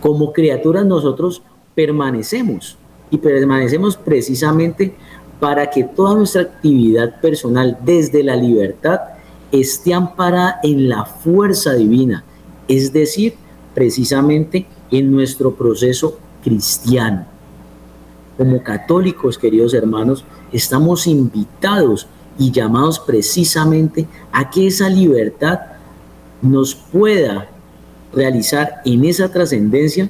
Como 0.02 0.34
criaturas 0.34 0.86
nosotros 0.86 1.42
permanecemos 1.74 2.78
y 3.10 3.18
permanecemos 3.18 3.98
precisamente 3.98 4.96
para 5.40 5.70
que 5.70 5.84
toda 5.84 6.16
nuestra 6.16 6.44
actividad 6.44 7.20
personal 7.22 7.78
desde 7.84 8.24
la 8.24 8.36
libertad 8.36 9.00
esté 9.52 9.94
amparada 9.94 10.60
en 10.64 10.90
la 10.90 11.06
fuerza 11.06 11.74
divina, 11.74 12.24
es 12.68 12.92
decir, 12.92 13.36
precisamente 13.74 14.66
en 14.92 15.12
nuestro 15.12 15.54
proceso 15.56 16.18
cristiano. 16.44 17.26
Como 18.38 18.64
católicos, 18.64 19.38
queridos 19.38 19.74
hermanos, 19.74 20.26
estamos 20.52 21.08
invitados 21.08 22.08
y 22.38 22.52
llamados 22.52 23.00
precisamente 23.00 24.08
a 24.32 24.50
que 24.50 24.68
esa 24.68 24.90
libertad 24.90 25.60
nos 26.42 26.76
pueda 26.76 27.50
realizar 28.14 28.82
en 28.86 29.06
esa 29.06 29.32
trascendencia 29.32 30.10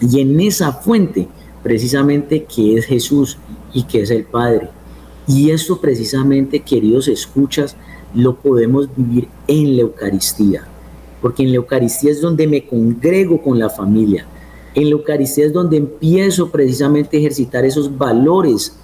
y 0.00 0.20
en 0.20 0.40
esa 0.40 0.72
fuente 0.72 1.28
precisamente 1.62 2.44
que 2.44 2.76
es 2.76 2.86
Jesús 2.86 3.38
y 3.72 3.82
que 3.84 4.02
es 4.02 4.10
el 4.10 4.24
Padre. 4.24 4.70
Y 5.26 5.50
esto 5.50 5.80
precisamente, 5.80 6.60
queridos 6.60 7.08
escuchas, 7.08 7.76
lo 8.14 8.36
podemos 8.36 8.88
vivir 8.96 9.28
en 9.46 9.76
la 9.76 9.82
Eucaristía, 9.82 10.66
porque 11.20 11.42
en 11.42 11.50
la 11.50 11.56
Eucaristía 11.56 12.10
es 12.10 12.20
donde 12.20 12.46
me 12.46 12.66
congrego 12.66 13.42
con 13.42 13.58
la 13.58 13.68
familia, 13.68 14.26
en 14.74 14.84
la 14.84 14.92
Eucaristía 14.92 15.44
es 15.44 15.52
donde 15.52 15.76
empiezo 15.76 16.50
precisamente 16.50 17.16
a 17.16 17.20
ejercitar 17.20 17.64
esos 17.64 17.98
valores 17.98 18.78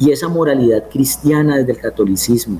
y 0.00 0.10
esa 0.10 0.28
moralidad 0.28 0.88
cristiana 0.90 1.58
desde 1.58 1.72
el 1.72 1.78
catolicismo, 1.78 2.58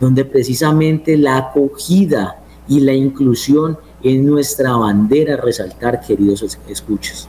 donde 0.00 0.24
precisamente 0.24 1.16
la 1.16 1.38
acogida 1.38 2.42
y 2.68 2.80
la 2.80 2.92
inclusión 2.92 3.78
es 4.02 4.20
nuestra 4.20 4.76
bandera 4.76 5.34
a 5.34 5.36
resaltar, 5.38 6.00
queridos 6.00 6.58
escuchas. 6.68 7.28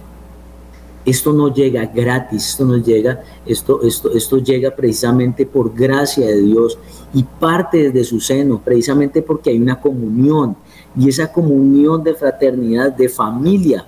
Esto 1.05 1.31
no 1.31 1.53
llega 1.53 1.85
gratis, 1.85 2.49
esto 2.49 2.65
no 2.65 2.77
llega, 2.77 3.21
esto, 3.45 3.83
esto, 3.83 4.11
esto 4.11 4.39
llega 4.39 4.75
precisamente 4.75 5.45
por 5.45 5.71
gracia 5.71 6.25
de 6.25 6.41
Dios 6.41 6.79
y 7.13 7.21
parte 7.21 7.91
desde 7.91 8.03
su 8.03 8.19
seno, 8.19 8.59
precisamente 8.65 9.21
porque 9.21 9.51
hay 9.51 9.59
una 9.59 9.79
comunión 9.79 10.57
y 10.97 11.07
esa 11.07 11.31
comunión 11.31 12.03
de 12.03 12.15
fraternidad, 12.15 12.91
de 12.91 13.07
familia, 13.07 13.85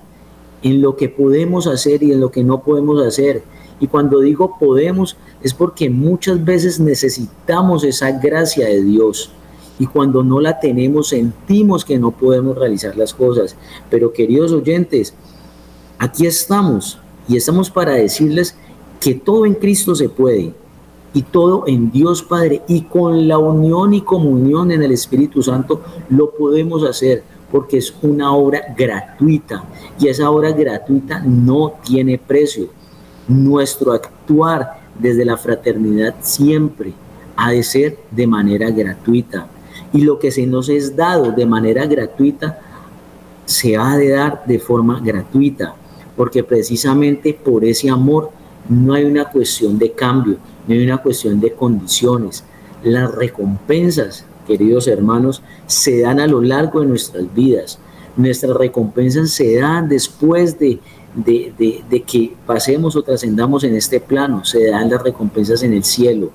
en 0.62 0.82
lo 0.82 0.96
que 0.96 1.08
podemos 1.08 1.66
hacer 1.66 2.02
y 2.02 2.12
en 2.12 2.20
lo 2.20 2.30
que 2.30 2.44
no 2.44 2.62
podemos 2.62 3.04
hacer. 3.04 3.42
Y 3.80 3.86
cuando 3.86 4.20
digo 4.20 4.56
podemos, 4.58 5.16
es 5.42 5.54
porque 5.54 5.88
muchas 5.88 6.44
veces 6.44 6.80
necesitamos 6.80 7.84
esa 7.84 8.12
gracia 8.12 8.66
de 8.66 8.82
Dios. 8.82 9.30
Y 9.78 9.86
cuando 9.86 10.24
no 10.24 10.40
la 10.40 10.58
tenemos, 10.58 11.08
sentimos 11.08 11.84
que 11.84 11.98
no 11.98 12.10
podemos 12.10 12.58
realizar 12.58 12.96
las 12.96 13.14
cosas. 13.14 13.54
Pero 13.88 14.12
queridos 14.12 14.52
oyentes, 14.52 15.14
aquí 15.98 16.26
estamos 16.26 16.98
y 17.28 17.36
estamos 17.36 17.70
para 17.70 17.92
decirles 17.92 18.56
que 19.00 19.14
todo 19.14 19.46
en 19.46 19.54
Cristo 19.54 19.94
se 19.94 20.08
puede 20.08 20.52
y 21.14 21.22
todo 21.22 21.64
en 21.66 21.90
Dios 21.90 22.22
Padre 22.22 22.62
y 22.68 22.82
con 22.82 23.28
la 23.28 23.38
unión 23.38 23.94
y 23.94 24.02
comunión 24.02 24.70
en 24.72 24.82
el 24.82 24.92
Espíritu 24.92 25.42
Santo 25.42 25.80
lo 26.10 26.30
podemos 26.32 26.84
hacer 26.84 27.22
porque 27.50 27.78
es 27.78 27.94
una 28.02 28.32
obra 28.32 28.74
gratuita 28.76 29.64
y 29.98 30.08
esa 30.08 30.30
obra 30.30 30.52
gratuita 30.52 31.20
no 31.20 31.74
tiene 31.84 32.18
precio. 32.18 32.68
Nuestro 33.26 33.92
actuar 33.92 34.80
desde 34.98 35.24
la 35.24 35.36
fraternidad 35.36 36.16
siempre 36.20 36.92
ha 37.36 37.52
de 37.52 37.62
ser 37.62 37.98
de 38.10 38.26
manera 38.26 38.70
gratuita 38.70 39.46
y 39.92 40.02
lo 40.02 40.18
que 40.18 40.30
se 40.30 40.46
nos 40.46 40.68
es 40.68 40.96
dado 40.96 41.32
de 41.32 41.46
manera 41.46 41.86
gratuita 41.86 42.60
se 43.46 43.76
ha 43.76 43.96
de 43.96 44.10
dar 44.10 44.44
de 44.44 44.58
forma 44.58 45.00
gratuita 45.00 45.74
porque 46.16 46.42
precisamente 46.42 47.32
por 47.32 47.64
ese 47.64 47.88
amor 47.88 48.30
no 48.68 48.92
hay 48.92 49.04
una 49.04 49.26
cuestión 49.26 49.78
de 49.78 49.92
cambio, 49.92 50.36
no 50.66 50.74
hay 50.74 50.84
una 50.84 50.98
cuestión 50.98 51.40
de 51.40 51.52
condiciones. 51.52 52.44
Las 52.82 53.14
recompensas, 53.14 54.24
queridos 54.48 54.88
hermanos, 54.88 55.42
se 55.66 56.00
dan 56.00 56.18
a 56.18 56.26
lo 56.26 56.40
largo 56.40 56.80
de 56.80 56.86
nuestras 56.86 57.32
vidas. 57.34 57.78
Nuestras 58.16 58.56
recompensas 58.56 59.30
se 59.30 59.56
dan 59.56 59.88
después 59.88 60.58
de, 60.58 60.80
de, 61.14 62.02
que 62.06 62.34
pasemos 62.46 62.96
o 62.96 63.02
trascendamos 63.02 63.62
en 63.62 63.74
este 63.74 64.00
plano, 64.00 64.44
se 64.44 64.70
dan 64.70 64.90
las 64.90 65.02
recompensas 65.02 65.62
en 65.62 65.74
el 65.74 65.84
cielo. 65.84 66.30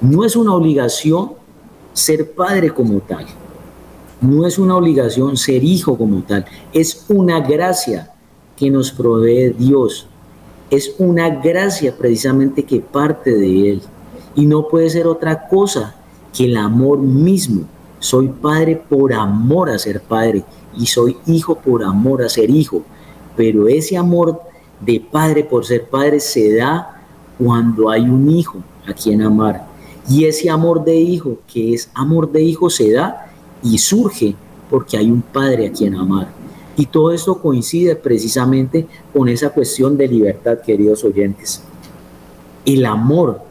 No 0.00 0.24
es 0.24 0.36
una 0.36 0.54
obligación 0.54 1.32
ser 1.92 2.32
padre 2.32 2.70
como 2.70 3.00
tal. 3.00 3.26
No 4.20 4.46
es 4.46 4.58
una 4.58 4.76
obligación 4.76 5.36
ser 5.36 5.64
hijo 5.64 5.96
como 5.96 6.22
tal, 6.22 6.44
es 6.72 7.06
una 7.08 7.40
gracia 7.40 8.12
que 8.56 8.70
nos 8.70 8.92
provee 8.92 9.54
Dios. 9.58 10.06
Es 10.70 10.94
una 10.98 11.28
gracia 11.28 11.96
precisamente 11.96 12.62
que 12.62 12.80
parte 12.80 13.30
de 13.32 13.70
Él. 13.70 13.82
Y 14.34 14.46
no 14.46 14.68
puede 14.68 14.88
ser 14.90 15.06
otra 15.06 15.48
cosa 15.48 15.96
que 16.32 16.44
el 16.44 16.56
amor 16.56 16.98
mismo. 16.98 17.64
Soy 17.98 18.28
padre 18.28 18.82
por 18.88 19.12
amor 19.12 19.70
a 19.70 19.78
ser 19.78 20.00
padre 20.00 20.44
y 20.76 20.86
soy 20.86 21.16
hijo 21.26 21.54
por 21.54 21.84
amor 21.84 22.22
a 22.22 22.28
ser 22.28 22.50
hijo. 22.50 22.82
Pero 23.36 23.68
ese 23.68 23.96
amor 23.96 24.40
de 24.80 25.00
padre 25.00 25.44
por 25.44 25.64
ser 25.64 25.88
padre 25.88 26.18
se 26.18 26.56
da 26.56 27.02
cuando 27.38 27.90
hay 27.90 28.02
un 28.02 28.28
hijo 28.28 28.58
a 28.86 28.92
quien 28.92 29.22
amar. 29.22 29.66
Y 30.08 30.24
ese 30.24 30.50
amor 30.50 30.84
de 30.84 30.96
hijo, 30.96 31.38
que 31.52 31.74
es 31.74 31.90
amor 31.94 32.30
de 32.32 32.42
hijo, 32.42 32.68
se 32.68 32.92
da 32.92 33.26
y 33.62 33.78
surge 33.78 34.34
porque 34.68 34.96
hay 34.96 35.10
un 35.10 35.22
Padre 35.22 35.66
a 35.66 35.72
quien 35.72 35.94
amar. 35.94 36.28
Y 36.76 36.86
todo 36.86 37.12
esto 37.12 37.40
coincide 37.40 37.94
precisamente 37.94 38.86
con 39.12 39.28
esa 39.28 39.50
cuestión 39.50 39.96
de 39.96 40.08
libertad, 40.08 40.58
queridos 40.64 41.04
oyentes. 41.04 41.62
El 42.64 42.86
amor 42.86 43.42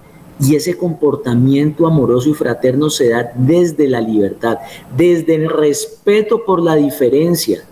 y 0.42 0.56
ese 0.56 0.76
comportamiento 0.76 1.86
amoroso 1.86 2.30
y 2.30 2.34
fraterno 2.34 2.90
se 2.90 3.10
da 3.10 3.32
desde 3.36 3.88
la 3.88 4.02
libertad, 4.02 4.58
desde 4.96 5.36
el 5.36 5.50
respeto 5.50 6.44
por 6.44 6.62
la 6.62 6.76
diferencia, 6.76 7.64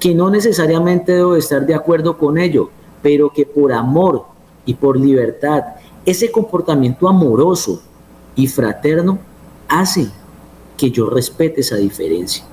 que 0.00 0.14
no 0.14 0.30
necesariamente 0.30 1.12
debo 1.12 1.36
estar 1.36 1.66
de 1.66 1.74
acuerdo 1.74 2.16
con 2.16 2.38
ello, 2.38 2.70
pero 3.02 3.30
que 3.30 3.44
por 3.44 3.72
amor 3.72 4.24
y 4.64 4.72
por 4.74 4.98
libertad, 4.98 5.62
ese 6.06 6.30
comportamiento 6.32 7.08
amoroso 7.08 7.82
y 8.34 8.46
fraterno 8.46 9.18
hace 9.68 10.06
que 10.78 10.90
yo 10.90 11.10
respete 11.10 11.60
esa 11.60 11.76
diferencia. 11.76 12.44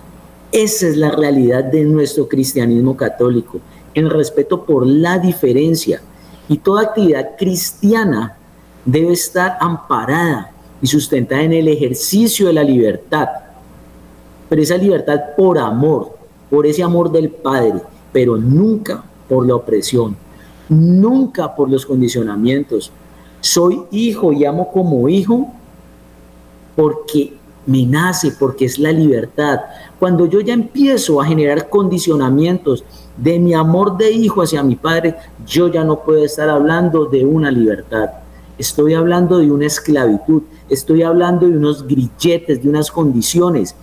Esa 0.51 0.87
es 0.87 0.97
la 0.97 1.11
realidad 1.11 1.63
de 1.63 1.85
nuestro 1.85 2.27
cristianismo 2.27 2.97
católico, 2.97 3.59
el 3.93 4.09
respeto 4.09 4.65
por 4.65 4.85
la 4.85 5.17
diferencia. 5.17 6.01
Y 6.49 6.57
toda 6.57 6.81
actividad 6.81 7.37
cristiana 7.37 8.37
debe 8.85 9.13
estar 9.13 9.57
amparada 9.59 10.51
y 10.81 10.87
sustentada 10.87 11.43
en 11.43 11.53
el 11.53 11.67
ejercicio 11.67 12.47
de 12.47 12.53
la 12.53 12.63
libertad. 12.63 13.27
Pero 14.49 14.61
esa 14.61 14.77
libertad 14.77 15.19
por 15.37 15.57
amor, 15.57 16.17
por 16.49 16.65
ese 16.65 16.83
amor 16.83 17.11
del 17.11 17.29
Padre, 17.29 17.81
pero 18.11 18.37
nunca 18.37 19.03
por 19.29 19.47
la 19.47 19.55
opresión, 19.55 20.17
nunca 20.67 21.55
por 21.55 21.69
los 21.69 21.85
condicionamientos. 21.85 22.91
Soy 23.39 23.83
hijo 23.91 24.33
y 24.33 24.45
amo 24.45 24.71
como 24.71 25.07
hijo 25.07 25.51
porque 26.75 27.33
me 27.65 27.85
nace 27.85 28.31
porque 28.31 28.65
es 28.65 28.79
la 28.79 28.91
libertad. 28.91 29.61
Cuando 29.99 30.25
yo 30.25 30.41
ya 30.41 30.53
empiezo 30.53 31.21
a 31.21 31.25
generar 31.25 31.69
condicionamientos 31.69 32.83
de 33.17 33.39
mi 33.39 33.53
amor 33.53 33.97
de 33.97 34.11
hijo 34.11 34.41
hacia 34.41 34.63
mi 34.63 34.75
padre, 34.75 35.15
yo 35.45 35.67
ya 35.67 35.83
no 35.83 35.99
puedo 35.99 36.23
estar 36.25 36.49
hablando 36.49 37.05
de 37.05 37.23
una 37.23 37.51
libertad. 37.51 38.09
Estoy 38.61 38.93
hablando 38.93 39.39
de 39.39 39.49
una 39.49 39.65
esclavitud, 39.65 40.43
estoy 40.69 41.01
hablando 41.01 41.47
de 41.47 41.57
unos 41.57 41.87
grilletes, 41.87 42.61
de 42.61 42.69
unas 42.69 42.91
condiciones 42.91 43.75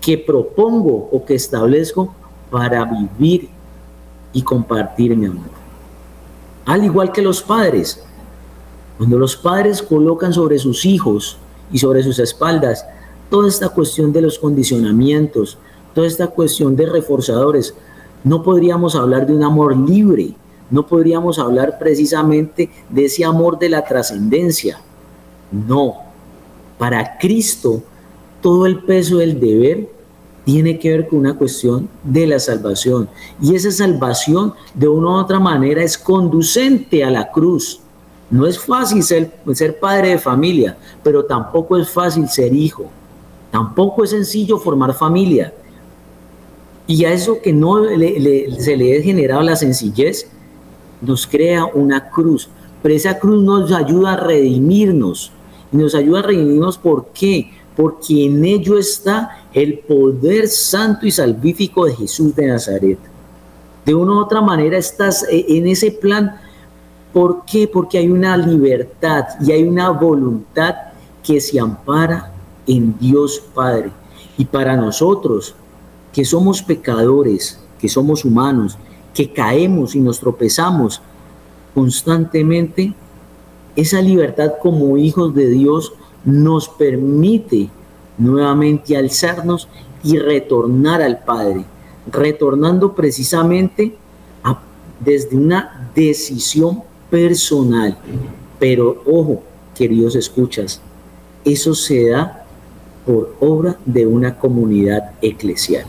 que 0.00 0.18
propongo 0.18 1.08
o 1.12 1.24
que 1.24 1.36
establezco 1.36 2.12
para 2.50 2.84
vivir 2.84 3.48
y 4.32 4.42
compartir 4.42 5.16
mi 5.16 5.26
amor. 5.26 5.50
Al 6.64 6.82
igual 6.82 7.12
que 7.12 7.22
los 7.22 7.40
padres, 7.40 8.04
cuando 8.98 9.16
los 9.16 9.36
padres 9.36 9.80
colocan 9.80 10.32
sobre 10.32 10.58
sus 10.58 10.84
hijos 10.84 11.38
y 11.70 11.78
sobre 11.78 12.02
sus 12.02 12.18
espaldas 12.18 12.84
toda 13.30 13.46
esta 13.46 13.68
cuestión 13.68 14.12
de 14.12 14.22
los 14.22 14.40
condicionamientos, 14.40 15.56
toda 15.94 16.08
esta 16.08 16.26
cuestión 16.26 16.74
de 16.74 16.86
reforzadores, 16.86 17.74
no 18.24 18.42
podríamos 18.42 18.96
hablar 18.96 19.24
de 19.24 19.36
un 19.36 19.44
amor 19.44 19.76
libre, 19.76 20.34
no 20.70 20.86
podríamos 20.86 21.38
hablar 21.38 21.78
precisamente 21.78 22.70
de 22.88 23.04
ese 23.04 23.24
amor 23.24 23.58
de 23.58 23.68
la 23.68 23.84
trascendencia. 23.84 24.80
No, 25.50 25.94
para 26.78 27.18
Cristo 27.18 27.82
todo 28.40 28.66
el 28.66 28.82
peso 28.84 29.18
del 29.18 29.40
deber 29.40 29.88
tiene 30.44 30.78
que 30.78 30.90
ver 30.90 31.08
con 31.08 31.18
una 31.18 31.36
cuestión 31.36 31.88
de 32.04 32.26
la 32.26 32.38
salvación. 32.38 33.08
Y 33.42 33.54
esa 33.56 33.72
salvación 33.72 34.54
de 34.74 34.86
una 34.86 35.08
u 35.08 35.14
otra 35.14 35.40
manera 35.40 35.82
es 35.82 35.98
conducente 35.98 37.02
a 37.02 37.10
la 37.10 37.30
cruz. 37.30 37.80
No 38.30 38.46
es 38.46 38.58
fácil 38.58 39.02
ser, 39.02 39.40
padre 39.80 40.10
de 40.10 40.18
familia, 40.18 40.76
pero 41.02 41.24
tampoco 41.24 41.76
es 41.76 41.90
fácil 41.90 42.28
ser 42.28 42.54
hijo. 42.54 42.86
Tampoco 43.50 44.04
es 44.04 44.10
sencillo 44.10 44.58
formar 44.58 44.94
familia. 44.94 45.52
Y 46.86 47.04
a 47.04 47.12
eso 47.12 47.40
que 47.42 47.52
no 47.52 47.84
se 47.84 48.76
le 48.76 48.98
ha 48.98 49.02
generado 49.02 49.42
la 49.42 49.56
sencillez, 49.56 50.28
nos 51.00 51.26
crea 51.26 51.64
una 51.66 52.10
cruz. 52.10 52.48
Pero 52.82 52.94
esa 52.94 53.18
cruz 53.18 53.42
nos 53.42 53.72
ayuda 53.72 54.12
a 54.12 54.16
redimirnos. 54.16 55.32
Y 55.72 55.76
nos 55.76 55.94
ayuda 55.94 56.20
a 56.20 56.22
redimirnos 56.22 56.78
¿por 56.78 57.06
qué? 57.12 57.50
Porque 57.76 58.24
en 58.24 58.44
ello 58.44 58.78
está 58.78 59.44
el 59.52 59.80
poder 59.80 60.48
santo 60.48 61.06
y 61.06 61.10
salvífico 61.10 61.84
de 61.84 61.94
Jesús 61.94 62.34
de 62.34 62.46
Nazaret. 62.46 62.98
De 63.84 63.94
una 63.94 64.12
u 64.12 64.18
otra 64.20 64.40
manera 64.40 64.78
estás 64.78 65.24
eh, 65.30 65.44
en 65.48 65.66
ese 65.66 65.90
plan. 65.90 66.40
¿Por 67.12 67.44
qué? 67.44 67.68
Porque 67.68 67.98
hay 67.98 68.08
una 68.08 68.36
libertad 68.36 69.24
y 69.40 69.52
hay 69.52 69.64
una 69.64 69.90
voluntad 69.90 70.74
que 71.22 71.40
se 71.40 71.58
ampara 71.58 72.32
en 72.66 72.98
Dios 72.98 73.42
Padre. 73.54 73.90
Y 74.38 74.44
para 74.44 74.76
nosotros, 74.76 75.54
que 76.12 76.24
somos 76.24 76.62
pecadores, 76.62 77.58
que 77.80 77.88
somos 77.88 78.24
humanos, 78.24 78.78
que 79.16 79.30
caemos 79.30 79.94
y 79.94 80.00
nos 80.00 80.20
tropezamos 80.20 81.00
constantemente, 81.74 82.92
esa 83.74 84.02
libertad 84.02 84.52
como 84.60 84.98
hijos 84.98 85.34
de 85.34 85.48
Dios 85.48 85.94
nos 86.26 86.68
permite 86.68 87.70
nuevamente 88.18 88.94
alzarnos 88.94 89.68
y 90.04 90.18
retornar 90.18 91.00
al 91.00 91.24
Padre, 91.24 91.64
retornando 92.12 92.94
precisamente 92.94 93.96
desde 95.00 95.36
una 95.36 95.90
decisión 95.94 96.82
personal. 97.10 97.96
Pero 98.58 99.02
ojo, 99.06 99.42
queridos 99.74 100.14
escuchas, 100.14 100.80
eso 101.42 101.74
se 101.74 102.10
da 102.10 102.44
por 103.06 103.34
obra 103.40 103.78
de 103.86 104.06
una 104.06 104.38
comunidad 104.38 105.12
eclesial 105.22 105.86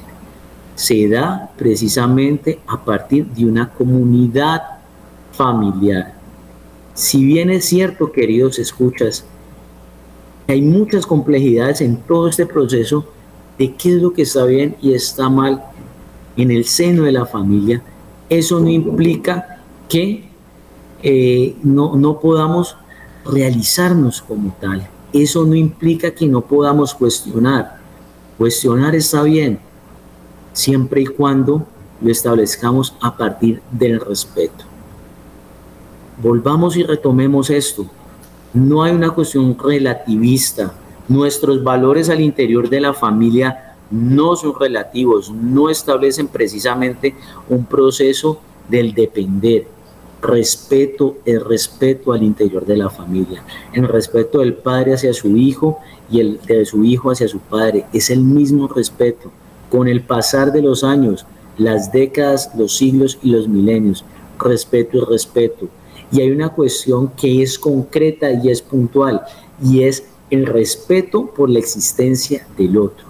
se 0.78 1.10
da 1.10 1.52
precisamente 1.58 2.60
a 2.68 2.86
partir 2.86 3.26
de 3.26 3.46
una 3.46 3.68
comunidad 3.74 4.62
familiar. 5.32 6.14
Si 6.94 7.26
bien 7.26 7.50
es 7.50 7.66
cierto, 7.66 8.12
queridos 8.12 8.60
escuchas, 8.60 9.26
hay 10.48 10.62
muchas 10.62 11.08
complejidades 11.08 11.82
en 11.82 11.98
todo 11.98 12.28
este 12.28 12.46
proceso 12.46 13.08
de 13.58 13.74
qué 13.74 13.96
es 13.96 14.02
lo 14.04 14.14
que 14.14 14.22
está 14.22 14.46
bien 14.46 14.76
y 14.80 14.94
está 14.94 15.30
mal 15.30 15.64
en 16.38 16.52
el 16.52 16.64
seno 16.66 17.04
de 17.04 17.12
la 17.12 17.26
familia, 17.26 17.82
eso 18.30 18.60
no 18.60 18.70
implica 18.70 19.64
que 19.90 20.30
eh, 21.02 21.56
no, 21.64 21.96
no 21.96 22.20
podamos 22.20 22.78
realizarnos 23.26 24.22
como 24.22 24.56
tal. 24.62 24.88
Eso 25.12 25.44
no 25.44 25.56
implica 25.56 26.12
que 26.12 26.28
no 26.28 26.42
podamos 26.42 26.94
cuestionar. 26.94 27.78
Cuestionar 28.38 28.94
está 28.94 29.24
bien, 29.24 29.60
siempre 30.58 31.02
y 31.02 31.06
cuando 31.06 31.68
lo 32.02 32.12
establezcamos 32.12 32.96
a 33.00 33.16
partir 33.16 33.62
del 33.72 34.00
respeto. 34.00 34.66
Volvamos 36.22 36.76
y 36.76 36.84
retomemos 36.84 37.52
esto. 37.52 37.86
No 38.56 38.82
hay 38.82 38.94
una 38.94 39.12
cuestión 39.12 39.56
relativista. 39.58 40.74
Nuestros 41.08 41.64
valores 41.64 42.10
al 42.10 42.22
interior 42.22 42.70
de 42.70 42.82
la 42.82 42.94
familia 42.96 43.76
no 43.92 44.36
son 44.36 44.60
relativos, 44.60 45.30
no 45.32 45.70
establecen 45.70 46.28
precisamente 46.28 47.16
un 47.48 47.64
proceso 47.66 48.42
del 48.68 48.96
depender. 48.96 49.68
Respeto 50.24 51.18
el 51.24 51.46
respeto 51.46 52.14
al 52.14 52.24
interior 52.24 52.66
de 52.66 52.78
la 52.78 52.90
familia, 52.90 53.44
el 53.74 53.88
respeto 53.88 54.40
del 54.40 54.56
padre 54.56 54.96
hacia 54.96 55.14
su 55.14 55.38
hijo 55.38 55.78
y 56.10 56.20
el 56.20 56.40
de 56.48 56.66
su 56.66 56.84
hijo 56.84 57.12
hacia 57.12 57.28
su 57.28 57.38
padre. 57.38 57.86
Es 57.94 58.10
el 58.10 58.22
mismo 58.22 58.68
respeto 58.68 59.32
con 59.70 59.88
el 59.88 60.02
pasar 60.02 60.52
de 60.52 60.62
los 60.62 60.84
años, 60.84 61.26
las 61.58 61.92
décadas, 61.92 62.52
los 62.56 62.78
siglos 62.78 63.18
y 63.22 63.30
los 63.30 63.48
milenios. 63.48 64.06
Respeto 64.40 64.98
y 64.98 65.02
respeto. 65.02 65.68
Y 66.12 66.22
hay 66.22 66.32
una 66.32 66.50
cuestión 66.50 67.10
que 67.10 67.42
es 67.42 67.60
concreta 67.60 68.32
y 68.32 68.50
es 68.50 68.62
puntual, 68.62 69.22
y 69.64 69.84
es 69.84 70.04
el 70.30 70.46
respeto 70.46 71.28
por 71.28 71.50
la 71.50 71.60
existencia 71.60 72.48
del 72.58 72.78
otro. 72.78 73.06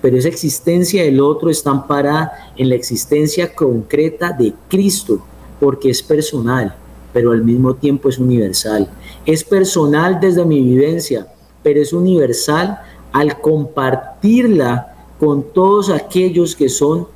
Pero 0.00 0.16
esa 0.16 0.28
existencia 0.28 1.02
del 1.02 1.20
otro 1.20 1.50
está 1.50 1.70
amparada 1.70 2.52
en 2.56 2.68
la 2.68 2.76
existencia 2.76 3.54
concreta 3.54 4.32
de 4.32 4.54
Cristo, 4.68 5.20
porque 5.58 5.90
es 5.90 6.02
personal, 6.02 6.74
pero 7.12 7.32
al 7.32 7.42
mismo 7.42 7.74
tiempo 7.74 8.08
es 8.08 8.18
universal. 8.18 8.88
Es 9.26 9.42
personal 9.42 10.20
desde 10.20 10.44
mi 10.44 10.60
vivencia, 10.62 11.26
pero 11.62 11.80
es 11.80 11.92
universal 11.92 12.78
al 13.12 13.40
compartirla 13.40 14.97
con 15.18 15.42
todos 15.42 15.90
aquellos 15.90 16.54
que 16.54 16.68
son 16.68 17.06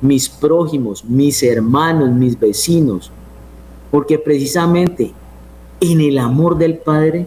mis 0.00 0.28
prójimos, 0.28 1.04
mis 1.04 1.42
hermanos, 1.42 2.10
mis 2.10 2.38
vecinos, 2.38 3.10
porque 3.90 4.18
precisamente 4.18 5.12
en 5.80 6.00
el 6.00 6.18
amor 6.18 6.58
del 6.58 6.78
Padre 6.78 7.26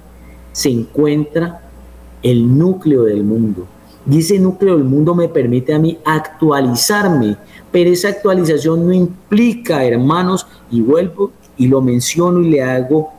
se 0.52 0.69
encuentra 0.69 1.69
el 2.21 2.58
núcleo 2.58 3.04
del 3.04 3.24
mundo. 3.24 3.65
Y 4.10 4.19
ese 4.19 4.39
núcleo 4.39 4.76
del 4.76 4.84
mundo 4.84 5.13
me 5.13 5.30
permite 5.30 5.74
a 5.74 5.80
mí 5.80 5.97
actualizarme, 6.04 7.38
pero 7.71 7.89
esa 7.89 8.10
actualización 8.10 8.86
no 8.86 8.93
implica, 8.93 9.86
hermanos, 9.86 10.47
y 10.69 10.82
vuelvo 10.82 11.32
y 11.58 11.67
lo 11.67 11.82
menciono 11.82 12.41
y 12.41 12.50
le 12.50 12.63
hago 12.63 13.12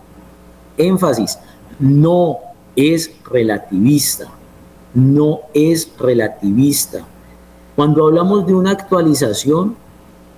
énfasis, 0.76 1.38
no 1.78 2.38
es 2.74 3.12
relativista 3.31 4.31
no 4.94 5.40
es 5.55 5.92
relativista. 5.98 7.07
Cuando 7.76 8.07
hablamos 8.07 8.46
de 8.46 8.55
una 8.55 8.72
actualización, 8.72 9.76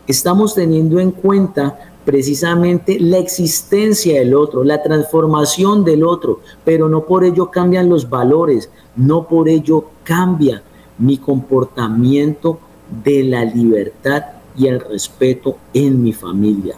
estamos 0.07 0.55
teniendo 0.55 1.01
en 1.01 1.11
cuenta 1.11 1.79
precisamente 2.05 3.01
la 3.01 3.19
existencia 3.19 4.19
del 4.19 4.35
otro, 4.35 4.63
la 4.63 4.83
transformación 4.83 5.85
del 5.85 6.05
otro, 6.05 6.41
pero 6.65 6.89
no 6.89 7.05
por 7.05 7.25
ello 7.25 7.51
cambian 7.51 7.89
los 7.89 8.09
valores, 8.09 8.71
no 8.95 9.27
por 9.27 9.49
ello 9.49 9.87
cambia 10.05 10.63
mi 10.99 11.19
comportamiento 11.19 12.59
de 13.03 13.25
la 13.25 13.45
libertad 13.45 14.23
y 14.57 14.67
el 14.69 14.81
respeto 14.81 15.57
en 15.73 16.03
mi 16.03 16.13
familia. 16.13 16.77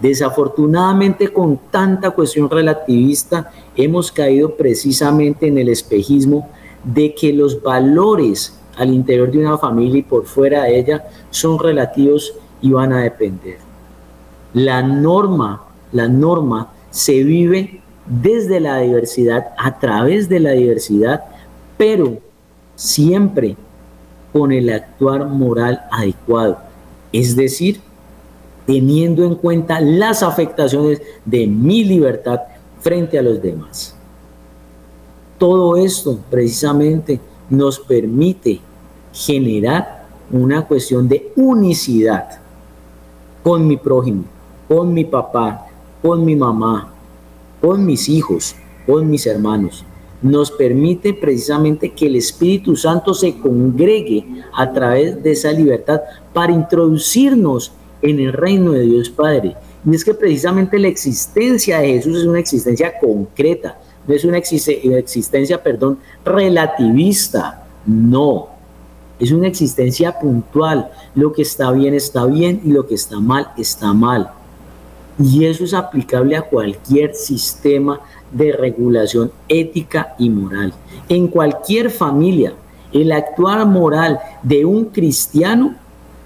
Desafortunadamente 0.00 1.32
con 1.32 1.58
tanta 1.70 2.12
cuestión 2.12 2.48
relativista 2.48 3.50
hemos 3.74 4.12
caído 4.12 4.54
precisamente 4.54 5.48
en 5.48 5.58
el 5.58 5.68
espejismo 5.68 6.48
de 6.84 7.14
que 7.14 7.32
los 7.32 7.62
valores 7.62 8.58
al 8.76 8.92
interior 8.92 9.30
de 9.30 9.38
una 9.38 9.58
familia 9.58 9.98
y 9.98 10.02
por 10.02 10.24
fuera 10.24 10.64
de 10.64 10.78
ella 10.78 11.04
son 11.30 11.58
relativos 11.58 12.34
y 12.62 12.70
van 12.70 12.92
a 12.92 13.02
depender. 13.02 13.58
La 14.54 14.82
norma, 14.82 15.64
la 15.92 16.08
norma 16.08 16.72
se 16.90 17.22
vive 17.24 17.80
desde 18.06 18.60
la 18.60 18.78
diversidad, 18.78 19.48
a 19.58 19.78
través 19.78 20.28
de 20.28 20.40
la 20.40 20.52
diversidad, 20.52 21.24
pero 21.76 22.18
siempre 22.74 23.56
con 24.32 24.52
el 24.52 24.70
actuar 24.70 25.26
moral 25.26 25.82
adecuado, 25.90 26.58
es 27.12 27.36
decir, 27.36 27.80
teniendo 28.66 29.24
en 29.24 29.34
cuenta 29.34 29.80
las 29.80 30.22
afectaciones 30.22 31.02
de 31.24 31.46
mi 31.46 31.84
libertad 31.84 32.40
frente 32.80 33.18
a 33.18 33.22
los 33.22 33.42
demás. 33.42 33.97
Todo 35.38 35.76
esto 35.76 36.18
precisamente 36.30 37.20
nos 37.48 37.78
permite 37.78 38.60
generar 39.12 40.06
una 40.30 40.66
cuestión 40.66 41.08
de 41.08 41.32
unicidad 41.36 42.40
con 43.42 43.66
mi 43.66 43.76
prójimo, 43.76 44.24
con 44.66 44.92
mi 44.92 45.04
papá, 45.04 45.66
con 46.02 46.24
mi 46.24 46.36
mamá, 46.36 46.92
con 47.60 47.86
mis 47.86 48.08
hijos, 48.08 48.54
con 48.86 49.08
mis 49.08 49.26
hermanos, 49.26 49.84
nos 50.20 50.50
permite 50.50 51.14
precisamente 51.14 51.90
que 51.90 52.06
el 52.06 52.16
Espíritu 52.16 52.74
Santo 52.76 53.14
se 53.14 53.38
congregue 53.38 54.24
a 54.52 54.72
través 54.72 55.22
de 55.22 55.32
esa 55.32 55.52
libertad 55.52 56.00
para 56.32 56.52
introducirnos 56.52 57.72
en 58.02 58.18
el 58.20 58.32
reino 58.32 58.72
de 58.72 58.82
Dios 58.82 59.10
Padre. 59.10 59.56
Y 59.84 59.94
es 59.94 60.04
que 60.04 60.14
precisamente 60.14 60.78
la 60.78 60.88
existencia 60.88 61.78
de 61.78 61.88
Jesús 61.88 62.18
es 62.18 62.24
una 62.24 62.40
existencia 62.40 62.98
concreta, 63.00 63.78
no 64.08 64.14
es 64.14 64.24
una 64.24 64.38
existencia, 64.38 65.62
perdón, 65.62 65.98
relativista, 66.24 67.66
no. 67.84 68.48
Es 69.20 69.32
una 69.32 69.48
existencia 69.48 70.18
puntual. 70.18 70.90
Lo 71.14 71.30
que 71.34 71.42
está 71.42 71.70
bien 71.72 71.92
está 71.92 72.24
bien 72.24 72.62
y 72.64 72.72
lo 72.72 72.86
que 72.86 72.94
está 72.94 73.20
mal 73.20 73.52
está 73.58 73.92
mal. 73.92 74.30
Y 75.22 75.44
eso 75.44 75.64
es 75.64 75.74
aplicable 75.74 76.36
a 76.36 76.42
cualquier 76.42 77.14
sistema 77.14 78.00
de 78.32 78.52
regulación 78.52 79.30
ética 79.46 80.14
y 80.18 80.30
moral. 80.30 80.72
En 81.10 81.28
cualquier 81.28 81.90
familia, 81.90 82.54
el 82.92 83.12
actuar 83.12 83.66
moral 83.66 84.18
de 84.42 84.64
un 84.64 84.86
cristiano 84.86 85.74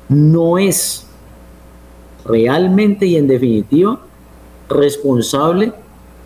no 0.09 0.57
es 0.57 1.05
realmente 2.25 3.07
y 3.07 3.17
en 3.17 3.27
definitiva 3.27 3.99
responsable 4.69 5.73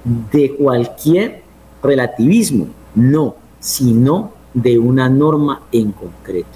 de 0.04 0.54
cualquier 0.54 1.45
relativismo, 1.86 2.68
no, 2.94 3.36
sino 3.60 4.32
de 4.54 4.78
una 4.78 5.08
norma 5.08 5.62
en 5.72 5.92
concreto. 5.92 6.48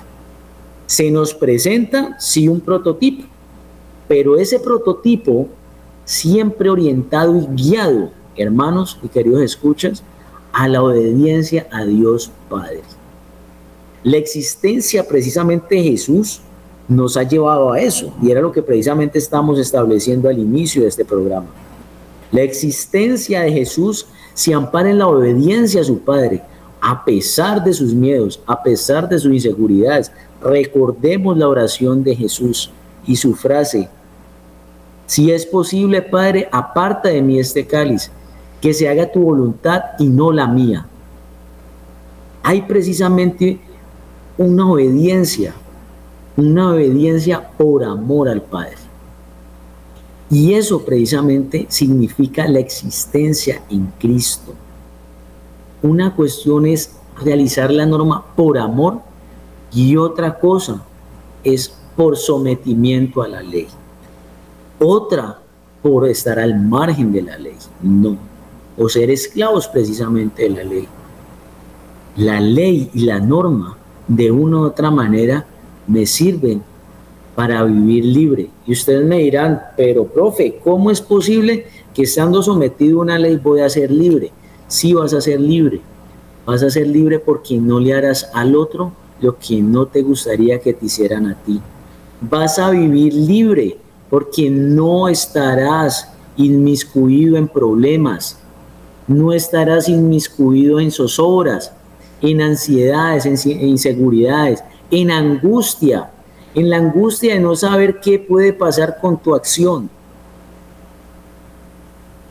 Se 0.87 1.11
nos 1.11 1.35
presenta 1.35 2.17
sí 2.19 2.49
un 2.49 2.61
prototipo, 2.61 3.25
pero 4.09 4.37
ese 4.37 4.59
prototipo 4.59 5.49
siempre 6.05 6.69
orientado 6.69 7.39
y 7.39 7.47
guiado, 7.55 8.11
hermanos 8.37 8.99
y 9.03 9.09
queridos 9.09 9.43
escuchas, 9.43 10.03
a 10.53 10.67
la 10.67 10.83
obediencia 10.83 11.69
a 11.71 11.85
Dios 11.85 12.33
Padre. 12.49 12.83
La 14.03 14.17
existencia 14.17 15.07
precisamente 15.07 15.77
de 15.77 15.83
Jesús 15.83 16.41
nos 16.89 17.17
ha 17.17 17.23
llevado 17.23 17.71
a 17.71 17.79
eso, 17.79 18.13
y 18.21 18.31
era 18.31 18.41
lo 18.41 18.51
que 18.51 18.63
precisamente 18.63 19.19
estamos 19.19 19.59
estableciendo 19.61 20.29
al 20.29 20.39
inicio 20.39 20.83
de 20.83 20.89
este 20.89 21.05
programa. 21.05 21.47
La 22.33 22.43
existencia 22.43 23.43
de 23.43 23.53
Jesús 23.53 24.07
se 24.35 24.55
ampara 24.55 24.91
en 24.91 24.99
la 24.99 25.09
obediencia 25.09 25.81
a 25.81 25.85
su 25.85 25.99
Padre, 25.99 26.43
a 26.81 27.05
pesar 27.05 27.63
de 27.63 27.73
sus 27.73 27.93
miedos, 27.93 28.41
a 28.47 28.63
pesar 28.63 29.09
de 29.09 29.19
sus 29.19 29.33
inseguridades. 29.33 30.13
Recordemos 30.43 31.37
la 31.37 31.49
oración 31.49 32.03
de 32.05 32.17
Jesús 32.17 32.71
y 33.07 33.17
su 33.17 33.35
frase, 33.35 33.89
si 35.11 35.33
es 35.33 35.45
posible, 35.45 36.03
Padre, 36.03 36.49
aparta 36.53 37.09
de 37.09 37.21
mí 37.21 37.41
este 37.41 37.67
cáliz, 37.67 38.13
que 38.61 38.73
se 38.73 38.89
haga 38.89 39.11
tu 39.11 39.23
voluntad 39.23 39.83
y 39.99 40.07
no 40.07 40.31
la 40.31 40.47
mía. 40.47 40.87
Hay 42.45 42.63
precisamente 42.63 43.59
una 44.39 44.71
obediencia, 44.71 45.53
una 46.37 46.71
obediencia 46.71 47.51
por 47.59 47.83
amor 47.83 48.29
al 48.29 48.41
Padre. 48.41 48.77
Y 50.31 50.55
eso 50.55 50.85
precisamente 50.85 51.67
significa 51.69 52.47
la 52.47 52.61
existencia 52.61 53.63
en 53.69 53.93
Cristo. 53.99 54.55
Una 55.83 56.15
cuestión 56.15 56.67
es 56.67 56.95
realizar 57.21 57.73
la 57.73 57.85
norma 57.85 58.25
por 58.37 58.57
amor 58.57 59.01
y 59.73 59.97
otra 59.97 60.39
cosa 60.39 60.83
es 61.43 61.75
por 61.97 62.17
sometimiento 62.17 63.23
a 63.23 63.29
la 63.29 63.43
ley. 63.43 63.67
Otra 64.79 65.41
por 65.83 66.09
estar 66.09 66.39
al 66.39 66.61
margen 66.61 67.13
de 67.13 67.23
la 67.23 67.37
ley. 67.37 67.57
No. 67.83 68.17
O 68.79 68.89
ser 68.89 69.11
esclavos 69.11 69.67
precisamente 69.67 70.45
de 70.45 70.51
la 70.51 70.65
ley. 70.65 70.89
La 72.17 72.41
ley 72.41 72.91
y 72.95 73.01
la 73.01 73.19
norma 73.19 73.77
de 74.07 74.31
una 74.31 74.59
u 74.59 74.65
otra 74.65 74.91
manera 74.91 75.47
me 75.87 76.07
sirven 76.07 76.63
para 77.35 77.63
vivir 77.65 78.05
libre. 78.05 78.51
Y 78.67 78.73
ustedes 78.73 79.05
me 79.07 79.19
dirán, 79.19 79.61
pero 79.77 80.05
profe, 80.07 80.61
¿cómo 80.63 80.91
es 80.91 81.01
posible 81.01 81.67
que 81.95 82.03
estando 82.03 82.43
sometido 82.43 82.99
a 82.99 83.03
una 83.03 83.19
ley 83.19 83.37
voy 83.37 83.61
a 83.61 83.69
ser 83.69 83.91
libre? 83.91 84.33
Sí 84.69 84.95
vas 84.95 85.15
a 85.15 85.21
ser 85.21 85.41
libre. 85.41 85.81
Vas 86.47 86.63
a 86.63 86.71
ser 86.71 86.87
libre 86.87 87.19
porque 87.19 87.57
no 87.59 87.81
le 87.81 87.95
harás 87.95 88.31
al 88.35 88.55
otro 88.55 88.93
lo 89.21 89.39
que 89.39 89.61
no 89.61 89.87
te 89.87 90.03
gustaría 90.03 90.61
que 90.61 90.73
te 90.73 90.87
hicieran 90.87 91.27
a 91.27 91.35
ti. 91.35 91.61
Vas 92.21 92.59
a 92.59 92.71
vivir 92.71 93.15
libre 93.15 93.77
porque 94.09 94.51
no 94.51 95.09
estarás 95.09 96.11
inmiscuido 96.37 97.37
en 97.37 97.49
problemas, 97.49 98.39
no 99.07 99.33
estarás 99.33 99.89
inmiscuido 99.89 100.81
en 100.81 100.91
zozobras, 100.91 101.73
en 102.21 102.41
ansiedades, 102.41 103.27
en 103.27 103.69
inseguridades, 103.69 104.63
en 104.91 105.11
angustia, 105.11 106.11
en 106.55 106.71
la 106.71 106.77
angustia 106.77 107.35
de 107.35 107.41
no 107.41 107.55
saber 107.55 108.01
qué 108.01 108.19
puede 108.19 108.53
pasar 108.53 108.99
con 109.01 109.19
tu 109.19 109.35
acción. 109.35 109.89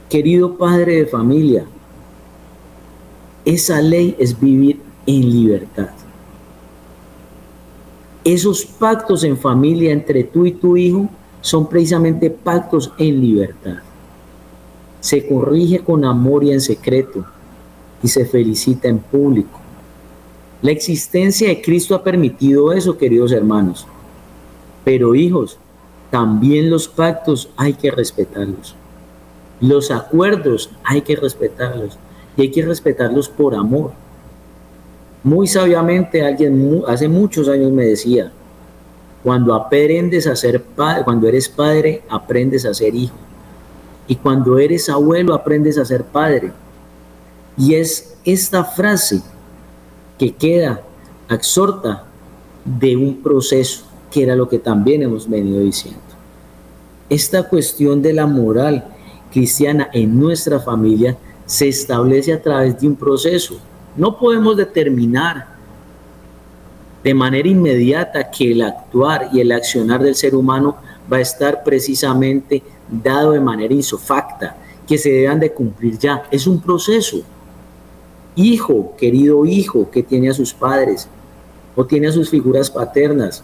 Querido 0.10 0.58
padre 0.58 0.98
de 0.98 1.06
familia, 1.06 1.66
esa 3.46 3.82
ley 3.82 4.16
es 4.20 4.40
vivir 4.40 4.82
en 5.06 5.30
libertad. 5.30 5.90
Esos 8.24 8.66
pactos 8.66 9.24
en 9.24 9.38
familia 9.38 9.92
entre 9.92 10.24
tú 10.24 10.46
y 10.46 10.52
tu 10.52 10.76
hijo 10.76 11.10
son 11.42 11.70
precisamente 11.70 12.30
pactos 12.30 12.92
en 12.98 13.22
libertad. 13.22 13.78
Se 15.00 15.26
corrige 15.26 15.80
con 15.80 16.04
amor 16.04 16.44
y 16.44 16.52
en 16.52 16.60
secreto 16.60 17.26
y 18.04 18.08
se 18.08 18.26
felicita 18.26 18.90
en 18.90 19.00
público. 19.00 19.60
La 20.62 20.72
existencia 20.72 21.48
de 21.48 21.62
Cristo 21.62 21.96
ha 21.96 22.04
permitido 22.04 22.74
eso, 22.74 22.98
queridos 22.98 23.32
hermanos. 23.32 23.88
Pero 24.90 25.14
hijos, 25.14 25.60
también 26.10 26.72
los 26.72 26.88
pactos 26.88 27.52
hay 27.56 27.74
que 27.74 27.92
respetarlos. 27.92 28.74
Los 29.62 29.92
acuerdos 29.92 30.72
hay 30.84 31.04
que 31.04 31.16
respetarlos. 31.16 32.00
Y 32.36 32.42
hay 32.42 32.50
que 32.50 32.66
respetarlos 32.66 33.30
por 33.30 33.54
amor. 33.54 33.92
Muy 35.22 35.46
sabiamente 35.46 36.26
alguien 36.26 36.82
hace 36.88 37.08
muchos 37.08 37.48
años 37.50 37.72
me 37.72 37.86
decía, 37.86 38.32
cuando 39.22 39.54
aprendes 39.54 40.26
a 40.26 40.36
ser 40.36 40.64
padre, 40.64 41.04
cuando 41.04 41.28
eres 41.28 41.48
padre, 41.48 42.02
aprendes 42.10 42.66
a 42.66 42.74
ser 42.74 42.96
hijo. 42.96 43.16
Y 44.08 44.16
cuando 44.16 44.58
eres 44.58 44.90
abuelo, 44.90 45.36
aprendes 45.36 45.78
a 45.78 45.86
ser 45.86 46.04
padre. 46.04 46.52
Y 47.56 47.76
es 47.76 48.18
esta 48.26 48.64
frase 48.64 49.22
que 50.18 50.34
queda, 50.34 50.82
exhorta 51.30 52.06
de 52.66 52.98
un 52.98 53.22
proceso 53.22 53.89
que 54.12 54.24
era 54.24 54.36
lo 54.36 54.50
que 54.50 54.60
también 54.60 55.04
hemos 55.04 55.30
venido 55.30 55.60
diciendo. 55.60 56.00
Esta 57.10 57.44
cuestión 57.44 58.02
de 58.02 58.14
la 58.14 58.28
moral 58.28 58.86
cristiana 59.32 59.90
en 59.94 60.20
nuestra 60.20 60.60
familia 60.60 61.18
se 61.46 61.68
establece 61.68 62.34
a 62.34 62.42
través 62.42 62.80
de 62.80 62.88
un 62.88 62.96
proceso. 62.96 63.60
No 63.96 64.18
podemos 64.18 64.56
determinar 64.56 65.48
de 67.04 67.14
manera 67.14 67.48
inmediata 67.48 68.30
que 68.30 68.52
el 68.52 68.62
actuar 68.62 69.30
y 69.32 69.40
el 69.40 69.52
accionar 69.52 70.04
del 70.04 70.16
ser 70.16 70.36
humano 70.36 70.78
va 71.12 71.18
a 71.18 71.22
estar 71.22 71.64
precisamente 71.64 72.62
dado 72.90 73.32
de 73.32 73.40
manera 73.40 73.74
insofacta, 73.74 74.58
que 74.88 74.98
se 74.98 75.12
deban 75.12 75.40
de 75.40 75.52
cumplir 75.52 75.98
ya. 75.98 76.24
Es 76.30 76.46
un 76.48 76.60
proceso. 76.62 77.22
Hijo, 78.36 78.96
querido 78.98 79.46
hijo 79.46 79.90
que 79.90 80.04
tiene 80.04 80.30
a 80.30 80.34
sus 80.34 80.54
padres 80.54 81.08
o 81.76 81.86
tiene 81.86 82.08
a 82.08 82.12
sus 82.12 82.30
figuras 82.30 82.70
paternas, 82.70 83.44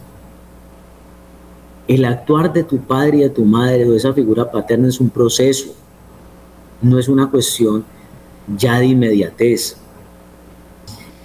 el 1.88 2.04
actuar 2.04 2.52
de 2.52 2.64
tu 2.64 2.78
padre 2.78 3.18
y 3.18 3.20
de 3.20 3.30
tu 3.30 3.44
madre 3.44 3.86
o 3.86 3.92
de 3.92 3.96
esa 3.96 4.12
figura 4.12 4.50
paterna 4.50 4.88
es 4.88 5.00
un 5.00 5.08
proceso, 5.08 5.74
no 6.82 6.98
es 6.98 7.08
una 7.08 7.30
cuestión 7.30 7.84
ya 8.56 8.78
de 8.78 8.86
inmediatez. 8.86 9.76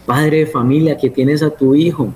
Padre 0.06 0.40
de 0.40 0.46
familia 0.46 0.98
que 0.98 1.10
tienes 1.10 1.42
a 1.42 1.50
tu 1.50 1.74
hijo, 1.74 2.14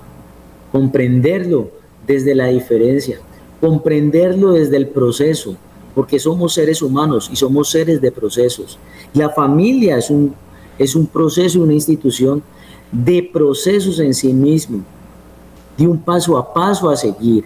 comprenderlo 0.72 1.70
desde 2.06 2.36
la 2.36 2.48
diferencia, 2.48 3.20
comprenderlo 3.60 4.52
desde 4.52 4.78
el 4.78 4.88
proceso, 4.88 5.56
porque 5.96 6.20
somos 6.20 6.54
seres 6.54 6.82
humanos 6.82 7.30
y 7.32 7.36
somos 7.36 7.70
seres 7.70 8.02
de 8.02 8.12
procesos. 8.12 8.78
La 9.14 9.30
familia 9.30 9.98
es 9.98 10.10
un, 10.10 10.36
es 10.78 10.96
un 10.96 11.08
proceso, 11.08 11.62
una 11.62 11.74
institución 11.74 12.44
de 12.92 13.28
procesos 13.32 14.00
en 14.00 14.14
sí 14.14 14.34
mismo, 14.34 14.84
de 15.78 15.88
un 15.88 15.98
paso 15.98 16.38
a 16.38 16.54
paso 16.54 16.90
a 16.90 16.96
seguir 16.96 17.46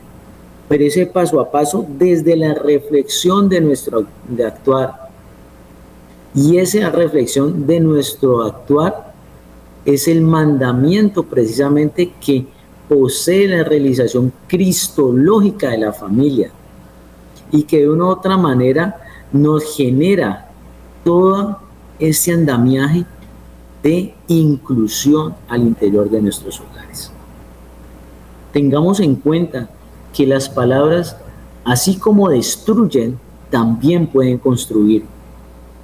pero 0.70 0.84
ese 0.84 1.08
paso 1.08 1.42
a 1.42 1.52
paso 1.52 1.86
desde 1.98 2.38
la 2.38 2.54
reflexión 2.54 3.50
de 3.50 3.60
nuestro 3.60 4.06
de 4.28 4.46
actuar. 4.46 5.10
Y 6.36 6.60
esa 6.60 6.92
reflexión 6.92 7.66
de 7.66 7.80
nuestro 7.80 8.44
actuar 8.44 9.14
es 9.84 10.08
el 10.08 10.22
mandamiento 10.22 11.24
precisamente 11.24 12.14
que 12.24 12.46
posee 12.88 13.48
la 13.48 13.64
realización 13.64 14.32
cristológica 14.48 15.72
de 15.72 15.80
la 15.80 15.92
familia 15.92 16.52
y 17.52 17.64
que 17.64 17.80
de 17.80 17.90
una 17.90 18.06
u 18.06 18.10
otra 18.10 18.38
manera 18.38 18.96
nos 19.34 19.76
genera 19.76 20.50
toda 21.04 21.62
este 21.98 22.32
andamiaje 22.32 23.06
de 23.82 24.14
inclusión 24.28 25.34
al 25.48 25.62
interior 25.62 26.08
de 26.12 26.22
nuestros 26.22 26.62
hogares. 26.62 27.12
Tengamos 28.54 29.00
en 29.00 29.16
cuenta 29.16 29.68
que 30.14 30.26
las 30.26 30.50
palabras, 30.50 31.16
así 31.66 31.98
como 31.98 32.30
destruyen, 32.30 33.20
también 33.50 34.08
pueden 34.08 34.38
construir. 34.38 35.06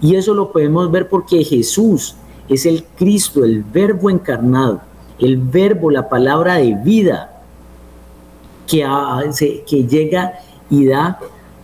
Y 0.01 0.15
eso 0.15 0.33
lo 0.33 0.51
podemos 0.51 0.91
ver 0.91 1.09
porque 1.09 1.43
Jesús 1.43 2.15
es 2.49 2.65
el 2.65 2.83
Cristo, 2.83 3.43
el 3.43 3.63
verbo 3.63 4.09
encarnado, 4.09 4.81
el 5.19 5.38
verbo, 5.38 5.89
la 5.89 6.09
palabra 6.09 6.55
de 6.55 6.75
vida, 6.75 7.31
que, 8.67 8.83
hace, 8.83 9.63
que 9.67 9.85
llega 9.85 10.33
y 10.69 10.85
da 10.85 11.19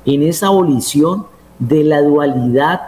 en 0.05 0.23
esa 0.23 0.47
abolición 0.47 1.25
de 1.59 1.83
la 1.83 2.01
dualidad, 2.01 2.81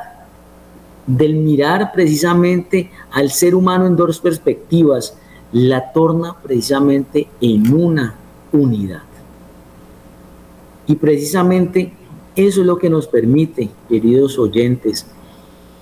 del 1.06 1.36
mirar 1.36 1.92
precisamente 1.92 2.90
al 3.12 3.30
ser 3.30 3.56
humano 3.56 3.86
en 3.88 3.96
dos 3.96 4.20
perspectivas, 4.20 5.18
la 5.52 5.92
torna 5.92 6.36
precisamente 6.42 7.28
en 7.42 7.74
una 7.74 8.16
unidad. 8.52 9.04
Y 10.88 10.96
precisamente 10.96 11.94
eso 12.36 12.62
es 12.62 12.68
lo 12.68 12.78
que 12.78 12.90
nos 12.90 13.08
permite, 13.08 13.70
queridos 13.88 14.38
oyentes, 14.40 15.06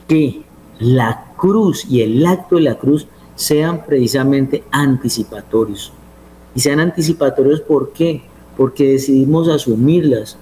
que 0.08 0.44
la 0.80 1.34
cruz 1.38 1.86
y 1.90 2.02
el 2.02 2.26
acto 2.26 2.56
de 2.56 2.64
la 2.64 2.78
cruz 2.78 3.08
sean 3.36 3.86
precisamente 3.86 4.64
anticipatorios. 4.72 5.94
Y 6.54 6.60
sean 6.60 6.80
anticipatorios 6.80 7.62
¿por 7.62 7.94
qué? 7.94 8.24
Porque 8.58 8.90
decidimos 8.90 9.48
asumirlas 9.48 10.38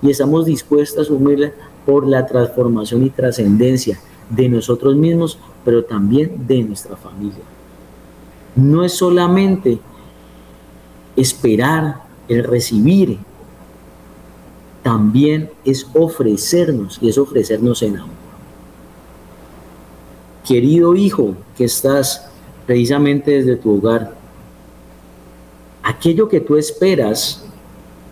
y 0.00 0.10
estamos 0.10 0.46
dispuestos 0.46 0.98
a 0.98 1.02
asumirlas 1.02 1.52
por 1.84 2.06
la 2.06 2.26
transformación 2.26 3.04
y 3.04 3.10
trascendencia 3.10 3.98
de 4.30 4.48
nosotros 4.48 4.94
mismos, 4.94 5.38
pero 5.64 5.84
también 5.84 6.46
de 6.46 6.62
nuestra 6.62 6.96
familia. 6.96 7.42
No 8.54 8.84
es 8.84 8.92
solamente 8.92 9.78
esperar 11.16 12.02
el 12.28 12.44
recibir, 12.44 13.18
también 14.88 15.50
es 15.66 15.86
ofrecernos 15.92 16.98
y 17.02 17.10
es 17.10 17.18
ofrecernos 17.18 17.82
en 17.82 17.98
amor. 17.98 18.16
Querido 20.46 20.96
hijo 20.96 21.34
que 21.58 21.64
estás 21.64 22.30
precisamente 22.66 23.32
desde 23.32 23.56
tu 23.56 23.76
hogar, 23.76 24.14
aquello 25.82 26.26
que 26.26 26.40
tú 26.40 26.56
esperas 26.56 27.44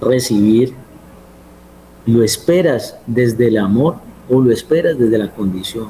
recibir, 0.02 0.74
¿lo 2.04 2.22
esperas 2.22 2.98
desde 3.06 3.48
el 3.48 3.56
amor 3.56 3.94
o 4.28 4.38
lo 4.38 4.52
esperas 4.52 4.98
desde 4.98 5.16
la 5.16 5.34
condición? 5.34 5.88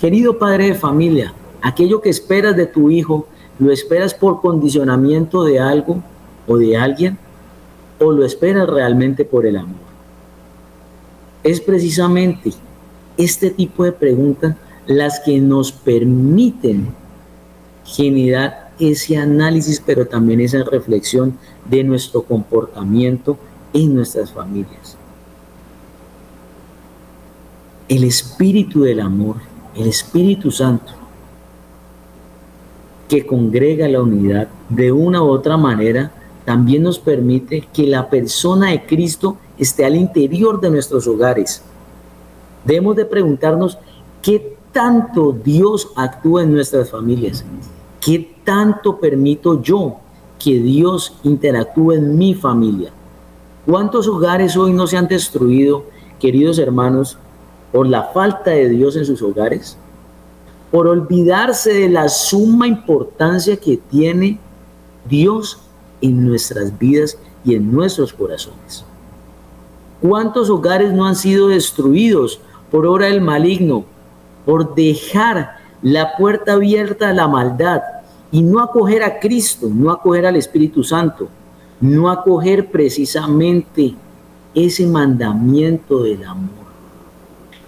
Querido 0.00 0.38
padre 0.38 0.68
de 0.68 0.74
familia, 0.74 1.34
aquello 1.60 2.00
que 2.00 2.08
esperas 2.08 2.56
de 2.56 2.64
tu 2.64 2.90
hijo, 2.90 3.26
¿lo 3.58 3.70
esperas 3.70 4.14
por 4.14 4.40
condicionamiento 4.40 5.44
de 5.44 5.60
algo 5.60 6.02
o 6.46 6.56
de 6.56 6.78
alguien? 6.78 7.18
¿O 8.00 8.10
lo 8.10 8.24
esperas 8.24 8.66
realmente 8.66 9.26
por 9.26 9.44
el 9.44 9.58
amor? 9.58 9.83
Es 11.44 11.60
precisamente 11.60 12.52
este 13.16 13.50
tipo 13.50 13.84
de 13.84 13.92
preguntas 13.92 14.56
las 14.86 15.20
que 15.20 15.38
nos 15.40 15.70
permiten 15.70 16.88
generar 17.84 18.72
ese 18.80 19.16
análisis, 19.16 19.80
pero 19.84 20.06
también 20.06 20.40
esa 20.40 20.64
reflexión 20.64 21.38
de 21.64 21.84
nuestro 21.84 22.22
comportamiento 22.22 23.38
en 23.72 23.94
nuestras 23.94 24.32
familias. 24.32 24.96
El 27.88 28.02
espíritu 28.02 28.82
del 28.82 28.98
amor 28.98 29.36
el 29.74 29.88
Espíritu 29.88 30.50
Santo, 30.50 30.92
que 33.08 33.26
congrega 33.26 33.88
la 33.88 34.02
unidad 34.02 34.48
de 34.68 34.92
una 34.92 35.22
u 35.22 35.28
otra 35.28 35.56
manera, 35.56 36.12
también 36.44 36.82
nos 36.82 36.98
permite 36.98 37.66
que 37.72 37.86
la 37.86 38.10
persona 38.10 38.70
de 38.70 38.84
Cristo 38.84 39.38
esté 39.58 39.84
al 39.84 39.96
interior 39.96 40.60
de 40.60 40.70
nuestros 40.70 41.06
hogares. 41.06 41.62
Debemos 42.64 42.96
de 42.96 43.04
preguntarnos 43.04 43.78
qué 44.20 44.56
tanto 44.72 45.32
Dios 45.32 45.88
actúa 45.96 46.42
en 46.42 46.52
nuestras 46.52 46.90
familias, 46.90 47.44
qué 48.00 48.36
tanto 48.44 48.98
permito 48.98 49.62
yo 49.62 49.96
que 50.38 50.58
Dios 50.58 51.14
interactúe 51.22 51.92
en 51.92 52.18
mi 52.18 52.34
familia. 52.34 52.90
¿Cuántos 53.66 54.08
hogares 54.08 54.56
hoy 54.56 54.72
no 54.72 54.86
se 54.86 54.98
han 54.98 55.08
destruido, 55.08 55.84
queridos 56.20 56.58
hermanos, 56.58 57.16
por 57.72 57.86
la 57.86 58.04
falta 58.04 58.50
de 58.50 58.68
Dios 58.68 58.96
en 58.96 59.06
sus 59.06 59.22
hogares, 59.22 59.78
por 60.70 60.86
olvidarse 60.86 61.72
de 61.72 61.88
la 61.88 62.08
suma 62.08 62.66
importancia 62.66 63.56
que 63.56 63.76
tiene 63.76 64.38
Dios 65.08 65.63
en 66.04 66.22
nuestras 66.22 66.78
vidas 66.78 67.16
y 67.46 67.54
en 67.54 67.72
nuestros 67.72 68.12
corazones. 68.12 68.84
¿Cuántos 70.02 70.50
hogares 70.50 70.92
no 70.92 71.06
han 71.06 71.16
sido 71.16 71.48
destruidos 71.48 72.40
por 72.70 72.86
obra 72.86 73.06
del 73.06 73.22
maligno, 73.22 73.86
por 74.44 74.74
dejar 74.74 75.56
la 75.80 76.14
puerta 76.18 76.52
abierta 76.52 77.08
a 77.08 77.14
la 77.14 77.26
maldad 77.26 77.80
y 78.30 78.42
no 78.42 78.60
acoger 78.60 79.02
a 79.02 79.18
Cristo, 79.18 79.70
no 79.72 79.90
acoger 79.90 80.26
al 80.26 80.36
Espíritu 80.36 80.84
Santo, 80.84 81.28
no 81.80 82.10
acoger 82.10 82.70
precisamente 82.70 83.94
ese 84.54 84.86
mandamiento 84.86 86.02
del 86.02 86.22
amor? 86.24 86.64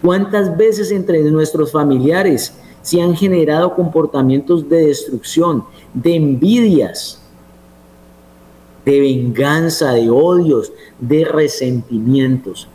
¿Cuántas 0.03 0.55
veces 0.55 0.91
entre 0.91 1.23
nuestros 1.31 1.73
familiares 1.73 2.55
se 2.83 3.01
han 3.01 3.17
generado 3.17 3.75
comportamientos 3.75 4.69
de 4.69 4.89
destrucción, 4.89 5.65
de 5.95 6.17
envidias, 6.17 7.23
de 8.87 9.01
venganza, 9.01 9.93
de 9.93 10.09
odios, 10.09 10.73
de 10.99 11.27
resentimientos? 11.27 12.69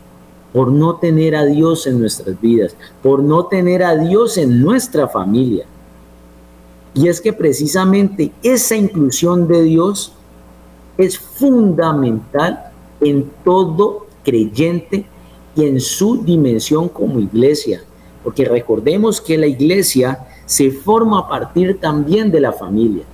por 0.52 0.70
no 0.70 0.96
tener 0.96 1.34
a 1.34 1.44
Dios 1.44 1.86
en 1.86 1.98
nuestras 1.98 2.38
vidas, 2.40 2.76
por 3.02 3.22
no 3.22 3.46
tener 3.46 3.82
a 3.82 3.96
Dios 3.96 4.36
en 4.36 4.60
nuestra 4.60 5.08
familia. 5.08 5.64
Y 6.94 7.08
es 7.08 7.20
que 7.20 7.32
precisamente 7.32 8.32
esa 8.42 8.76
inclusión 8.76 9.48
de 9.48 9.62
Dios 9.62 10.12
es 10.98 11.18
fundamental 11.18 12.70
en 13.00 13.30
todo 13.44 14.06
creyente 14.22 15.06
y 15.56 15.64
en 15.64 15.80
su 15.80 16.22
dimensión 16.22 16.88
como 16.88 17.18
iglesia, 17.18 17.82
porque 18.22 18.44
recordemos 18.44 19.20
que 19.20 19.38
la 19.38 19.46
iglesia 19.46 20.26
se 20.44 20.70
forma 20.70 21.20
a 21.20 21.28
partir 21.28 21.80
también 21.80 22.30
de 22.30 22.40
la 22.40 22.52
familia. 22.52 23.04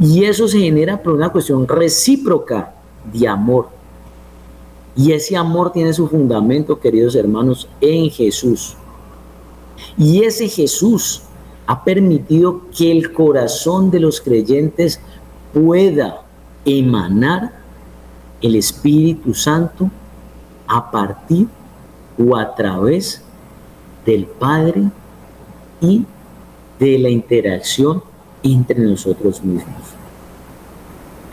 Y 0.00 0.24
eso 0.24 0.48
se 0.48 0.58
genera 0.58 1.02
por 1.02 1.12
una 1.12 1.28
cuestión 1.28 1.68
recíproca 1.68 2.74
de 3.12 3.28
amor. 3.28 3.68
Y 4.96 5.12
ese 5.12 5.36
amor 5.36 5.72
tiene 5.72 5.92
su 5.92 6.08
fundamento, 6.08 6.80
queridos 6.80 7.14
hermanos, 7.14 7.68
en 7.82 8.10
Jesús. 8.10 8.76
Y 9.98 10.24
ese 10.24 10.48
Jesús 10.48 11.22
ha 11.66 11.84
permitido 11.84 12.62
que 12.76 12.90
el 12.90 13.12
corazón 13.12 13.90
de 13.90 14.00
los 14.00 14.20
creyentes 14.22 15.00
pueda 15.52 16.22
emanar 16.64 17.52
el 18.40 18.56
Espíritu 18.56 19.34
Santo 19.34 19.90
a 20.66 20.90
partir 20.90 21.46
o 22.18 22.36
a 22.36 22.54
través 22.54 23.22
del 24.06 24.24
Padre 24.24 24.90
y 25.82 26.04
de 26.78 26.98
la 26.98 27.10
interacción 27.10 28.02
entre 28.42 28.80
nosotros 28.80 29.42
mismos. 29.44 29.82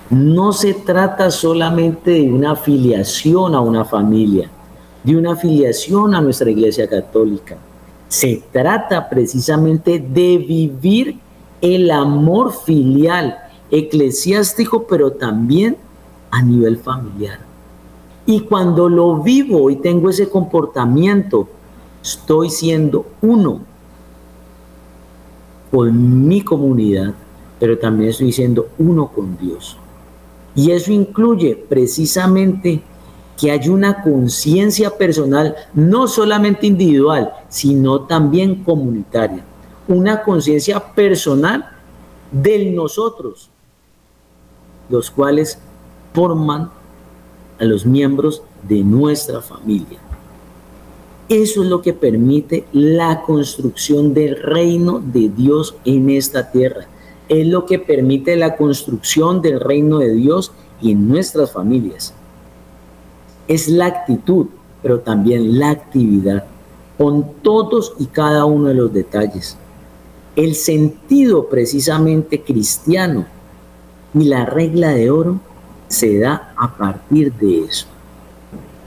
No 0.10 0.54
se 0.54 0.74
trata 0.74 1.30
solamente 1.32 2.12
de 2.12 2.32
una 2.32 2.52
afiliación 2.52 3.56
a 3.56 3.62
una 3.62 3.84
familia, 3.84 4.50
de 5.04 5.18
una 5.18 5.34
afiliación 5.34 6.16
a 6.16 6.22
nuestra 6.22 6.50
Iglesia 6.50 6.88
Católica. 6.88 7.58
Se 8.08 8.42
trata 8.52 9.10
precisamente 9.10 10.00
de 10.00 10.38
vivir 10.38 11.20
el 11.62 11.92
amor 11.92 12.54
filial, 12.54 13.38
eclesiástico, 13.70 14.88
pero 14.88 15.12
también 15.12 15.76
a 16.32 16.42
nivel 16.42 16.78
familiar. 16.78 17.40
Y 18.26 18.42
cuando 18.42 18.88
lo 18.88 19.18
vivo 19.18 19.70
y 19.70 19.78
tengo 19.78 20.10
ese 20.10 20.30
comportamiento, 20.30 21.48
estoy 22.02 22.50
siendo 22.50 23.06
uno 23.22 23.62
con 25.72 26.28
mi 26.28 26.42
comunidad, 26.42 27.14
pero 27.60 27.78
también 27.78 28.10
estoy 28.10 28.32
siendo 28.32 28.70
uno 28.78 29.08
con 29.08 29.38
Dios. 29.38 29.78
Y 30.56 30.72
eso 30.72 30.92
incluye 30.92 31.56
precisamente 31.56 32.82
que 33.40 33.52
hay 33.52 33.70
una 33.70 34.02
conciencia 34.02 34.98
personal, 34.98 35.56
no 35.74 36.08
solamente 36.08 36.66
individual, 36.66 37.32
sino 37.50 38.02
también 38.02 38.64
comunitaria. 38.64 39.44
Una 39.88 40.24
conciencia 40.24 40.80
personal 40.80 41.70
de 42.32 42.72
nosotros, 42.72 43.50
los 44.90 45.12
cuales 45.12 45.60
forman 46.14 46.72
a 47.60 47.64
los 47.64 47.86
miembros 47.86 48.42
de 48.68 48.84
nuestra 48.84 49.42
familia. 49.42 50.00
Eso 51.30 51.62
es 51.62 51.70
lo 51.70 51.82
que 51.82 51.92
permite 51.92 52.66
la 52.72 53.24
construcción 53.24 54.14
del 54.14 54.42
reino 54.42 55.00
de 55.00 55.28
Dios 55.28 55.76
en 55.84 56.10
esta 56.10 56.52
tierra. 56.52 56.88
Es 57.28 57.46
lo 57.46 57.66
que 57.66 57.80
permite 57.80 58.38
la 58.38 58.56
construcción 58.56 59.42
del 59.42 59.60
reino 59.60 60.00
de 60.00 60.14
Dios 60.14 60.54
en 60.82 61.10
nuestras 61.10 61.52
familias. 61.52 62.14
Es 63.50 63.68
la 63.68 63.88
actitud, 63.88 64.48
pero 64.82 65.02
también 65.02 65.60
la 65.60 65.72
actividad, 65.72 66.46
con 66.98 67.34
todos 67.42 67.94
y 68.00 68.06
cada 68.06 68.46
uno 68.46 68.70
de 68.70 68.76
los 68.76 68.94
detalles. 68.94 69.58
El 70.38 70.56
sentido 70.56 71.50
precisamente 71.50 72.42
cristiano 72.42 73.26
y 74.14 74.24
la 74.24 74.46
regla 74.46 74.92
de 74.92 75.10
oro 75.10 75.42
se 75.90 76.20
da 76.20 76.54
a 76.56 76.78
partir 76.78 77.34
de 77.34 77.66
eso. 77.66 77.86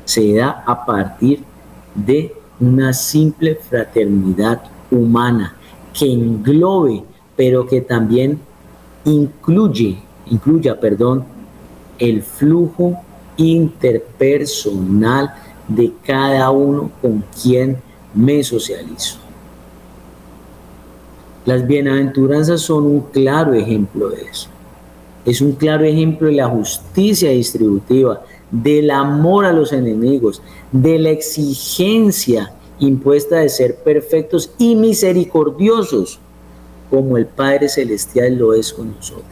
Se 0.06 0.34
da 0.34 0.64
a 0.66 0.86
partir 0.86 1.49
de 1.94 2.34
una 2.60 2.92
simple 2.92 3.54
fraternidad 3.54 4.62
humana 4.90 5.56
que 5.92 6.12
englobe, 6.12 7.02
pero 7.36 7.66
que 7.66 7.80
también 7.80 8.38
incluye, 9.04 9.98
incluya, 10.26 10.78
perdón, 10.78 11.24
el 11.98 12.22
flujo 12.22 12.96
interpersonal 13.36 15.34
de 15.68 15.92
cada 16.04 16.50
uno 16.50 16.90
con 17.00 17.24
quien 17.42 17.78
me 18.14 18.42
socializo. 18.42 19.18
Las 21.46 21.66
bienaventuranzas 21.66 22.60
son 22.60 22.84
un 22.84 23.00
claro 23.00 23.54
ejemplo 23.54 24.10
de 24.10 24.22
eso. 24.22 24.48
Es 25.24 25.40
un 25.40 25.52
claro 25.52 25.84
ejemplo 25.84 26.28
de 26.28 26.34
la 26.34 26.48
justicia 26.48 27.30
distributiva, 27.30 28.22
del 28.50 28.90
amor 28.90 29.44
a 29.44 29.52
los 29.52 29.72
enemigos, 29.72 30.42
de 30.72 30.98
la 30.98 31.10
exigencia 31.10 32.52
impuesta 32.78 33.36
de 33.36 33.48
ser 33.48 33.76
perfectos 33.76 34.50
y 34.58 34.74
misericordiosos, 34.74 36.18
como 36.90 37.16
el 37.16 37.26
Padre 37.26 37.68
Celestial 37.68 38.36
lo 38.36 38.54
es 38.54 38.72
con 38.72 38.94
nosotros. 38.96 39.24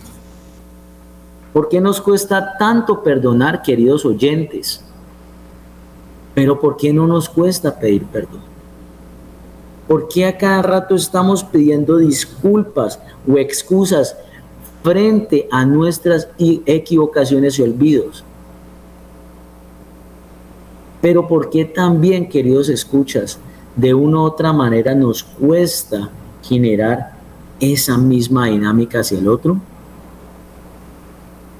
¿Por 1.52 1.68
qué 1.68 1.80
nos 1.80 2.00
cuesta 2.00 2.56
tanto 2.58 3.02
perdonar, 3.02 3.62
queridos 3.62 4.04
oyentes? 4.04 4.84
Pero 6.34 6.60
¿por 6.60 6.76
qué 6.76 6.92
no 6.92 7.06
nos 7.06 7.28
cuesta 7.28 7.80
pedir 7.80 8.04
perdón? 8.04 8.42
¿Por 9.88 10.06
qué 10.08 10.26
a 10.26 10.36
cada 10.36 10.62
rato 10.62 10.94
estamos 10.94 11.42
pidiendo 11.42 11.96
disculpas 11.96 13.00
o 13.26 13.38
excusas 13.38 14.16
frente 14.84 15.48
a 15.50 15.64
nuestras 15.64 16.28
equivocaciones 16.38 17.58
y 17.58 17.62
olvidos? 17.62 18.22
Pero 21.00 21.28
¿por 21.28 21.50
qué 21.50 21.64
también, 21.64 22.28
queridos 22.28 22.68
escuchas, 22.68 23.38
de 23.76 23.94
una 23.94 24.18
u 24.18 24.22
otra 24.22 24.52
manera 24.52 24.94
nos 24.94 25.22
cuesta 25.22 26.10
generar 26.42 27.12
esa 27.60 27.96
misma 27.96 28.46
dinámica 28.46 29.00
hacia 29.00 29.18
el 29.18 29.28
otro? 29.28 29.60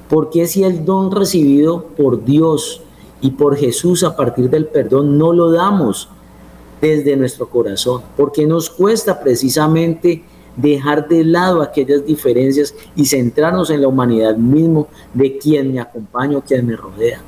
¿Por 0.09 0.29
qué 0.29 0.47
si 0.47 0.63
el 0.63 0.83
don 0.83 1.11
recibido 1.11 1.83
por 1.85 2.25
Dios 2.25 2.81
y 3.21 3.31
por 3.31 3.55
Jesús 3.55 4.03
a 4.03 4.15
partir 4.15 4.49
del 4.49 4.65
perdón 4.65 5.17
no 5.17 5.31
lo 5.33 5.51
damos 5.51 6.09
desde 6.81 7.15
nuestro 7.15 7.47
corazón? 7.47 8.01
¿Por 8.17 8.31
qué 8.31 8.45
nos 8.45 8.69
cuesta 8.69 9.21
precisamente 9.21 10.23
dejar 10.57 11.07
de 11.07 11.23
lado 11.23 11.61
aquellas 11.61 12.05
diferencias 12.05 12.73
y 12.95 13.05
centrarnos 13.05 13.69
en 13.69 13.81
la 13.81 13.87
humanidad 13.87 14.35
mismo 14.35 14.87
de 15.13 15.37
quien 15.37 15.71
me 15.71 15.79
acompaña 15.79 16.37
o 16.37 16.41
quien 16.41 16.65
me 16.65 16.75
rodea? 16.75 17.21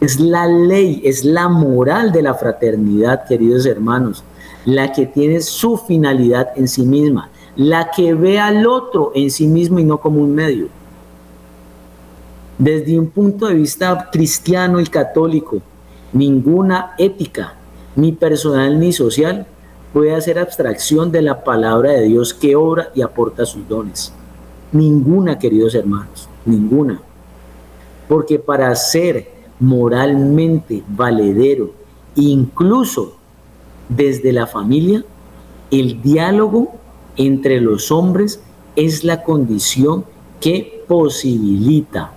Es 0.00 0.20
la 0.20 0.46
ley, 0.46 1.00
es 1.04 1.24
la 1.24 1.48
moral 1.48 2.12
de 2.12 2.22
la 2.22 2.34
fraternidad, 2.34 3.26
queridos 3.26 3.64
hermanos, 3.64 4.22
la 4.66 4.92
que 4.92 5.06
tiene 5.06 5.40
su 5.40 5.78
finalidad 5.78 6.50
en 6.56 6.68
sí 6.68 6.82
misma, 6.82 7.30
la 7.56 7.90
que 7.90 8.12
ve 8.12 8.38
al 8.38 8.66
otro 8.66 9.12
en 9.14 9.30
sí 9.30 9.46
mismo 9.46 9.78
y 9.78 9.84
no 9.84 9.98
como 9.98 10.20
un 10.20 10.34
medio. 10.34 10.68
Desde 12.58 12.98
un 12.98 13.08
punto 13.08 13.46
de 13.46 13.54
vista 13.54 14.10
cristiano 14.12 14.80
y 14.80 14.86
católico, 14.86 15.60
ninguna 16.12 16.94
ética, 16.98 17.54
ni 17.94 18.12
personal 18.12 18.78
ni 18.78 18.92
social, 18.92 19.46
puede 19.92 20.14
hacer 20.14 20.38
abstracción 20.38 21.10
de 21.10 21.22
la 21.22 21.42
palabra 21.42 21.92
de 21.92 22.02
Dios 22.02 22.34
que 22.34 22.54
obra 22.54 22.90
y 22.94 23.00
aporta 23.00 23.46
sus 23.46 23.66
dones. 23.66 24.12
Ninguna, 24.72 25.38
queridos 25.38 25.74
hermanos, 25.74 26.28
ninguna. 26.44 27.00
Porque 28.08 28.38
para 28.38 28.74
ser 28.74 29.35
moralmente 29.58 30.82
valedero, 30.88 31.72
incluso 32.14 33.16
desde 33.88 34.32
la 34.32 34.46
familia, 34.46 35.04
el 35.70 36.02
diálogo 36.02 36.74
entre 37.16 37.60
los 37.60 37.90
hombres 37.90 38.40
es 38.74 39.04
la 39.04 39.22
condición 39.22 40.04
que 40.40 40.84
posibilita 40.86 42.12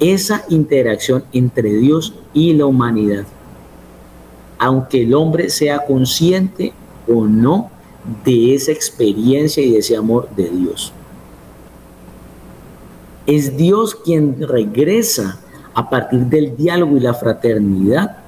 esa 0.00 0.44
interacción 0.48 1.24
entre 1.32 1.74
Dios 1.74 2.14
y 2.32 2.52
la 2.54 2.66
humanidad. 2.66 3.26
Aunque 4.58 5.02
el 5.02 5.14
hombre 5.14 5.50
sea 5.50 5.84
consciente 5.84 6.72
o 7.08 7.26
no 7.26 7.70
de 8.24 8.54
esa 8.54 8.72
experiencia 8.72 9.62
y 9.62 9.72
de 9.72 9.78
ese 9.78 9.96
amor 9.96 10.28
de 10.36 10.48
Dios. 10.50 10.92
Es 13.26 13.56
Dios 13.56 13.94
quien 13.94 14.40
regresa 14.46 15.40
a 15.74 15.90
partir 15.90 16.20
del 16.20 16.56
diálogo 16.56 16.96
y 16.96 17.00
la 17.00 17.14
fraternidad, 17.14 18.18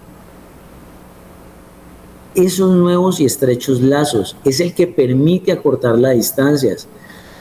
esos 2.34 2.74
nuevos 2.74 3.20
y 3.20 3.24
estrechos 3.24 3.80
lazos 3.80 4.36
es 4.44 4.60
el 4.60 4.74
que 4.74 4.86
permite 4.86 5.52
acortar 5.52 5.98
las 5.98 6.14
distancias. 6.14 6.86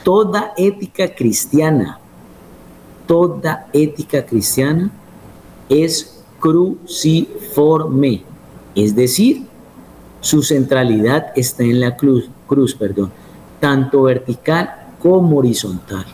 Toda 0.04 0.54
ética 0.56 1.14
cristiana, 1.14 2.00
toda 3.06 3.68
ética 3.74 4.26
cristiana 4.26 4.90
es 5.68 6.24
cruciforme, 6.40 8.24
es 8.74 8.96
decir, 8.96 9.48
su 10.22 10.42
centralidad 10.44 11.34
está 11.36 11.64
en 11.64 11.80
la 11.80 11.98
cruz, 11.98 12.30
cruz 12.48 12.74
perdón, 12.74 13.12
tanto 13.60 14.04
vertical 14.04 14.94
como 15.02 15.38
horizontal. 15.38 16.06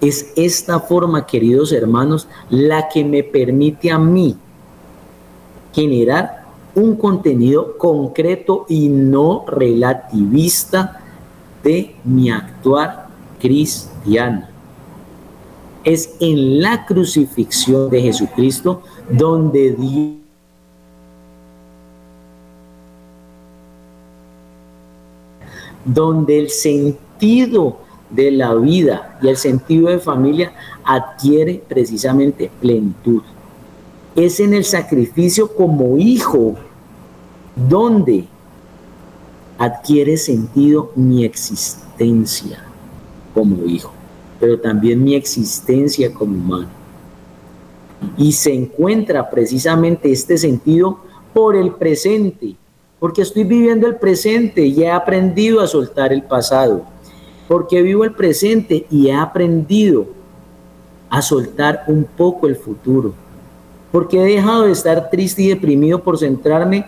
Es 0.00 0.32
esta 0.36 0.78
forma, 0.80 1.26
queridos 1.26 1.72
hermanos, 1.72 2.28
la 2.50 2.88
que 2.88 3.04
me 3.04 3.24
permite 3.24 3.90
a 3.90 3.98
mí 3.98 4.36
generar 5.72 6.44
un 6.74 6.96
contenido 6.96 7.76
concreto 7.76 8.64
y 8.68 8.88
no 8.88 9.44
relativista 9.46 11.00
de 11.64 11.96
mi 12.04 12.30
actuar 12.30 13.08
cristiano. 13.40 14.46
Es 15.82 16.14
en 16.20 16.60
la 16.60 16.86
crucifixión 16.86 17.90
de 17.90 18.02
Jesucristo 18.02 18.82
donde 19.10 19.72
Dios 19.72 20.18
donde 25.84 26.38
el 26.38 26.50
sentido 26.50 27.78
de 28.10 28.30
la 28.30 28.54
vida 28.54 29.18
y 29.22 29.28
el 29.28 29.36
sentido 29.36 29.88
de 29.88 29.98
familia 29.98 30.52
adquiere 30.84 31.62
precisamente 31.68 32.50
plenitud. 32.60 33.22
Es 34.14 34.40
en 34.40 34.54
el 34.54 34.64
sacrificio 34.64 35.54
como 35.54 35.96
hijo 35.98 36.56
donde 37.54 38.24
adquiere 39.58 40.16
sentido 40.16 40.92
mi 40.94 41.24
existencia 41.24 42.64
como 43.34 43.64
hijo, 43.66 43.92
pero 44.40 44.58
también 44.58 45.02
mi 45.02 45.14
existencia 45.14 46.12
como 46.12 46.36
humano. 46.36 46.68
Y 48.16 48.32
se 48.32 48.54
encuentra 48.54 49.28
precisamente 49.28 50.10
este 50.10 50.38
sentido 50.38 51.00
por 51.34 51.56
el 51.56 51.72
presente, 51.72 52.54
porque 53.00 53.22
estoy 53.22 53.44
viviendo 53.44 53.86
el 53.86 53.96
presente 53.96 54.64
y 54.64 54.82
he 54.82 54.90
aprendido 54.90 55.60
a 55.60 55.66
soltar 55.66 56.12
el 56.12 56.22
pasado 56.22 56.84
porque 57.48 57.80
vivo 57.80 58.04
el 58.04 58.12
presente 58.12 58.86
y 58.90 59.08
he 59.08 59.14
aprendido 59.14 60.06
a 61.08 61.22
soltar 61.22 61.84
un 61.88 62.04
poco 62.04 62.46
el 62.46 62.54
futuro, 62.54 63.14
porque 63.90 64.20
he 64.20 64.34
dejado 64.34 64.64
de 64.64 64.72
estar 64.72 65.08
triste 65.08 65.42
y 65.42 65.48
deprimido 65.48 66.02
por 66.02 66.18
centrarme 66.18 66.84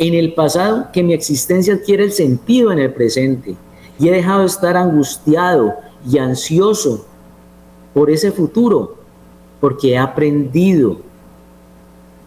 en 0.00 0.14
el 0.14 0.34
pasado, 0.34 0.88
que 0.92 1.04
mi 1.04 1.12
existencia 1.12 1.74
adquiere 1.74 2.02
el 2.02 2.12
sentido 2.12 2.72
en 2.72 2.80
el 2.80 2.92
presente, 2.92 3.54
y 4.00 4.08
he 4.08 4.12
dejado 4.12 4.40
de 4.40 4.46
estar 4.46 4.76
angustiado 4.76 5.72
y 6.10 6.18
ansioso 6.18 7.06
por 7.94 8.10
ese 8.10 8.32
futuro, 8.32 8.96
porque 9.60 9.92
he 9.92 9.98
aprendido 9.98 10.98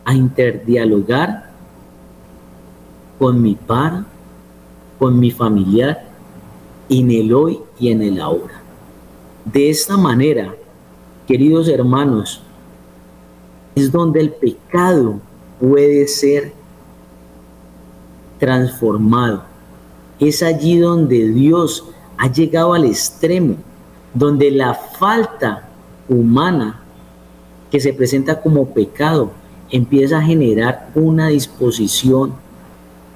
a 0.06 0.14
interdialogar 0.14 1.52
con 3.20 3.42
mi 3.42 3.56
par, 3.56 4.06
con 4.98 5.20
mi 5.20 5.32
familiar 5.32 6.07
en 6.90 7.12
el 7.12 7.34
hoy 7.34 7.60
y 7.80 7.90
en 7.92 8.02
el 8.02 8.20
ahora. 8.20 8.62
De 9.46 9.70
esta 9.70 9.98
manera, 9.98 10.56
queridos 11.28 11.68
hermanos, 11.68 12.42
es 13.76 13.92
donde 13.92 14.20
el 14.22 14.32
pecado 14.32 15.20
puede 15.60 16.08
ser 16.08 16.52
transformado. 18.40 19.44
Es 20.20 20.42
allí 20.42 20.78
donde 20.78 21.30
Dios 21.30 21.86
ha 22.18 22.32
llegado 22.32 22.74
al 22.74 22.86
extremo, 22.86 23.56
donde 24.14 24.52
la 24.52 24.74
falta 24.74 25.70
humana 26.10 26.82
que 27.70 27.80
se 27.80 27.94
presenta 27.94 28.42
como 28.42 28.68
pecado 28.74 29.32
empieza 29.70 30.18
a 30.18 30.24
generar 30.24 30.90
una 30.96 31.28
disposición 31.28 32.34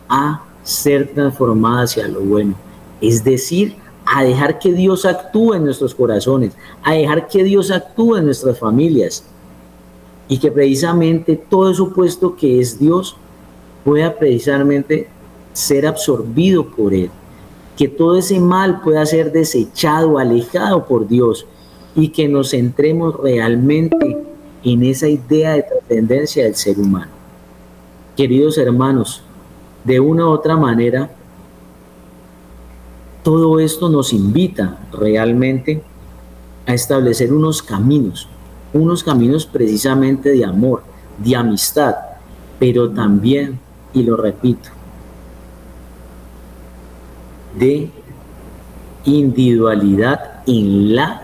a 0.09 0.43
ser 0.63 1.13
transformada 1.13 1.84
hacia 1.84 2.07
lo 2.07 2.22
bueno. 2.22 2.55
Es 3.01 3.23
decir, 3.23 3.75
a 4.05 4.23
dejar 4.23 4.59
que 4.59 4.73
Dios 4.73 5.05
actúe 5.05 5.53
en 5.55 5.65
nuestros 5.65 5.95
corazones, 5.95 6.53
a 6.83 6.93
dejar 6.93 7.27
que 7.27 7.43
Dios 7.43 7.71
actúe 7.71 8.17
en 8.17 8.25
nuestras 8.25 8.57
familias. 8.57 9.23
Y 10.27 10.37
que 10.37 10.51
precisamente 10.51 11.35
todo 11.35 11.71
eso 11.71 11.91
puesto 11.93 12.35
que 12.35 12.59
es 12.59 12.79
Dios 12.79 13.17
pueda 13.83 14.15
precisamente 14.15 15.09
ser 15.51 15.85
absorbido 15.85 16.65
por 16.65 16.93
Él, 16.93 17.09
que 17.75 17.87
todo 17.87 18.17
ese 18.17 18.39
mal 18.39 18.81
pueda 18.81 19.05
ser 19.05 19.31
desechado, 19.31 20.17
alejado 20.17 20.85
por 20.85 21.07
Dios. 21.07 21.45
Y 21.93 22.09
que 22.09 22.29
nos 22.29 22.51
centremos 22.51 23.19
realmente 23.19 24.17
en 24.63 24.83
esa 24.83 25.09
idea 25.09 25.55
de 25.55 25.63
trascendencia 25.63 26.45
del 26.45 26.55
ser 26.55 26.79
humano. 26.79 27.11
Queridos 28.15 28.57
hermanos, 28.57 29.21
de 29.83 29.99
una 29.99 30.25
u 30.25 30.29
otra 30.29 30.55
manera, 30.55 31.11
todo 33.24 33.59
esto 33.59 33.89
nos 33.89 34.13
invita 34.13 34.80
realmente 34.91 35.84
a 36.65 36.74
establecer 36.74 37.34
unos 37.34 37.61
caminos, 37.61 38.28
unos 38.74 39.03
caminos 39.03 39.45
precisamente 39.45 40.30
de 40.30 40.45
amor, 40.45 40.84
de 41.17 41.36
amistad, 41.36 41.95
pero 42.59 42.89
también, 42.89 43.59
y 43.93 44.03
lo 44.03 44.17
repito, 44.17 44.69
de 47.57 47.89
individualidad 49.05 50.41
en 50.47 50.95
la 50.95 51.24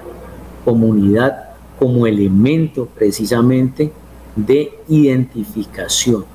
comunidad 0.66 1.46
como 1.80 2.06
elemento 2.06 2.88
precisamente 2.94 3.92
de 4.36 4.80
identificación 4.88 6.26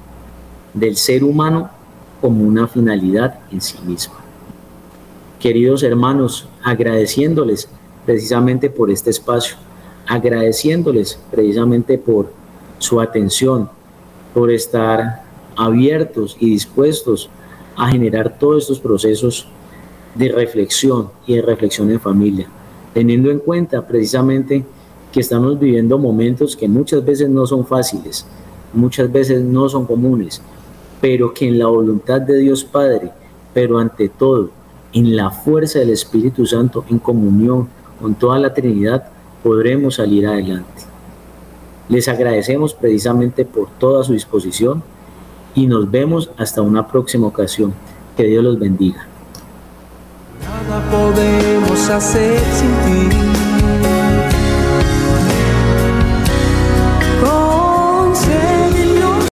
del 0.73 0.97
ser 0.97 1.23
humano 1.25 1.71
como 2.21 2.45
una 2.45 2.67
finalidad 2.67 3.41
en 3.51 3.61
sí 3.61 3.79
misma. 3.85 4.22
Queridos 5.43 5.83
hermanos, 5.83 6.47
agradeciéndoles 6.63 7.69
precisamente 8.07 8.71
por 8.71 8.93
este 8.93 9.11
espacio, 9.11 9.57
agradeciéndoles 10.07 11.19
precisamente 11.33 11.99
por 11.99 12.31
su 12.79 13.01
atención, 13.01 13.69
por 14.35 14.53
estar 14.53 15.25
abiertos 15.57 16.37
y 16.39 16.51
dispuestos 16.51 17.29
a 17.75 17.91
generar 17.91 18.39
todos 18.39 18.63
estos 18.63 18.79
procesos 18.79 19.49
de 20.15 20.29
reflexión 20.29 21.11
y 21.27 21.35
de 21.35 21.43
reflexión 21.43 21.91
en 21.91 21.99
familia, 21.99 22.47
teniendo 22.95 23.29
en 23.29 23.41
cuenta 23.41 23.85
precisamente 23.85 24.65
que 25.11 25.19
estamos 25.19 25.59
viviendo 25.59 25.99
momentos 25.99 26.57
que 26.57 26.69
muchas 26.69 27.05
veces 27.05 27.29
no 27.29 27.49
son 27.49 27.67
fáciles, 27.67 28.25
muchas 28.73 29.11
veces 29.11 29.43
no 29.43 29.69
son 29.69 29.87
comunes, 29.87 30.41
pero 31.01 31.35
que 31.35 31.49
en 31.49 31.59
la 31.59 31.67
voluntad 31.67 32.21
de 32.21 32.39
Dios 32.39 32.63
Padre, 32.63 33.11
pero 33.53 33.81
ante 33.81 34.09
todo 34.09 34.62
en 34.93 35.17
la 35.17 35.31
fuerza 35.31 35.79
del 35.79 35.91
Espíritu 35.91 36.47
Santo, 36.47 36.85
en 36.89 36.99
comunión 36.99 37.69
con 38.01 38.15
toda 38.15 38.39
la 38.39 38.53
Trinidad, 38.53 39.05
podremos 39.43 39.97
salir 39.97 40.27
adelante. 40.27 40.83
Les 41.89 42.09
agradecemos 42.09 42.75
precisamente 42.75 43.45
por 43.45 43.69
toda 43.79 44.05
su 44.05 44.13
disposición 44.13 44.83
y 45.55 45.67
nos 45.67 45.91
vemos 45.91 46.31
hasta 46.37 46.63
una 46.63 46.89
próxima 46.89 47.27
ocasión. 47.27 47.75
Que 48.17 48.25
Dios 48.25 48.45
los 48.45 48.59
bendiga. 48.59 49.07
Nada 50.43 50.91
podemos 50.91 51.89
hacer 51.89 52.39
sin 52.39 53.09
ti 53.09 53.32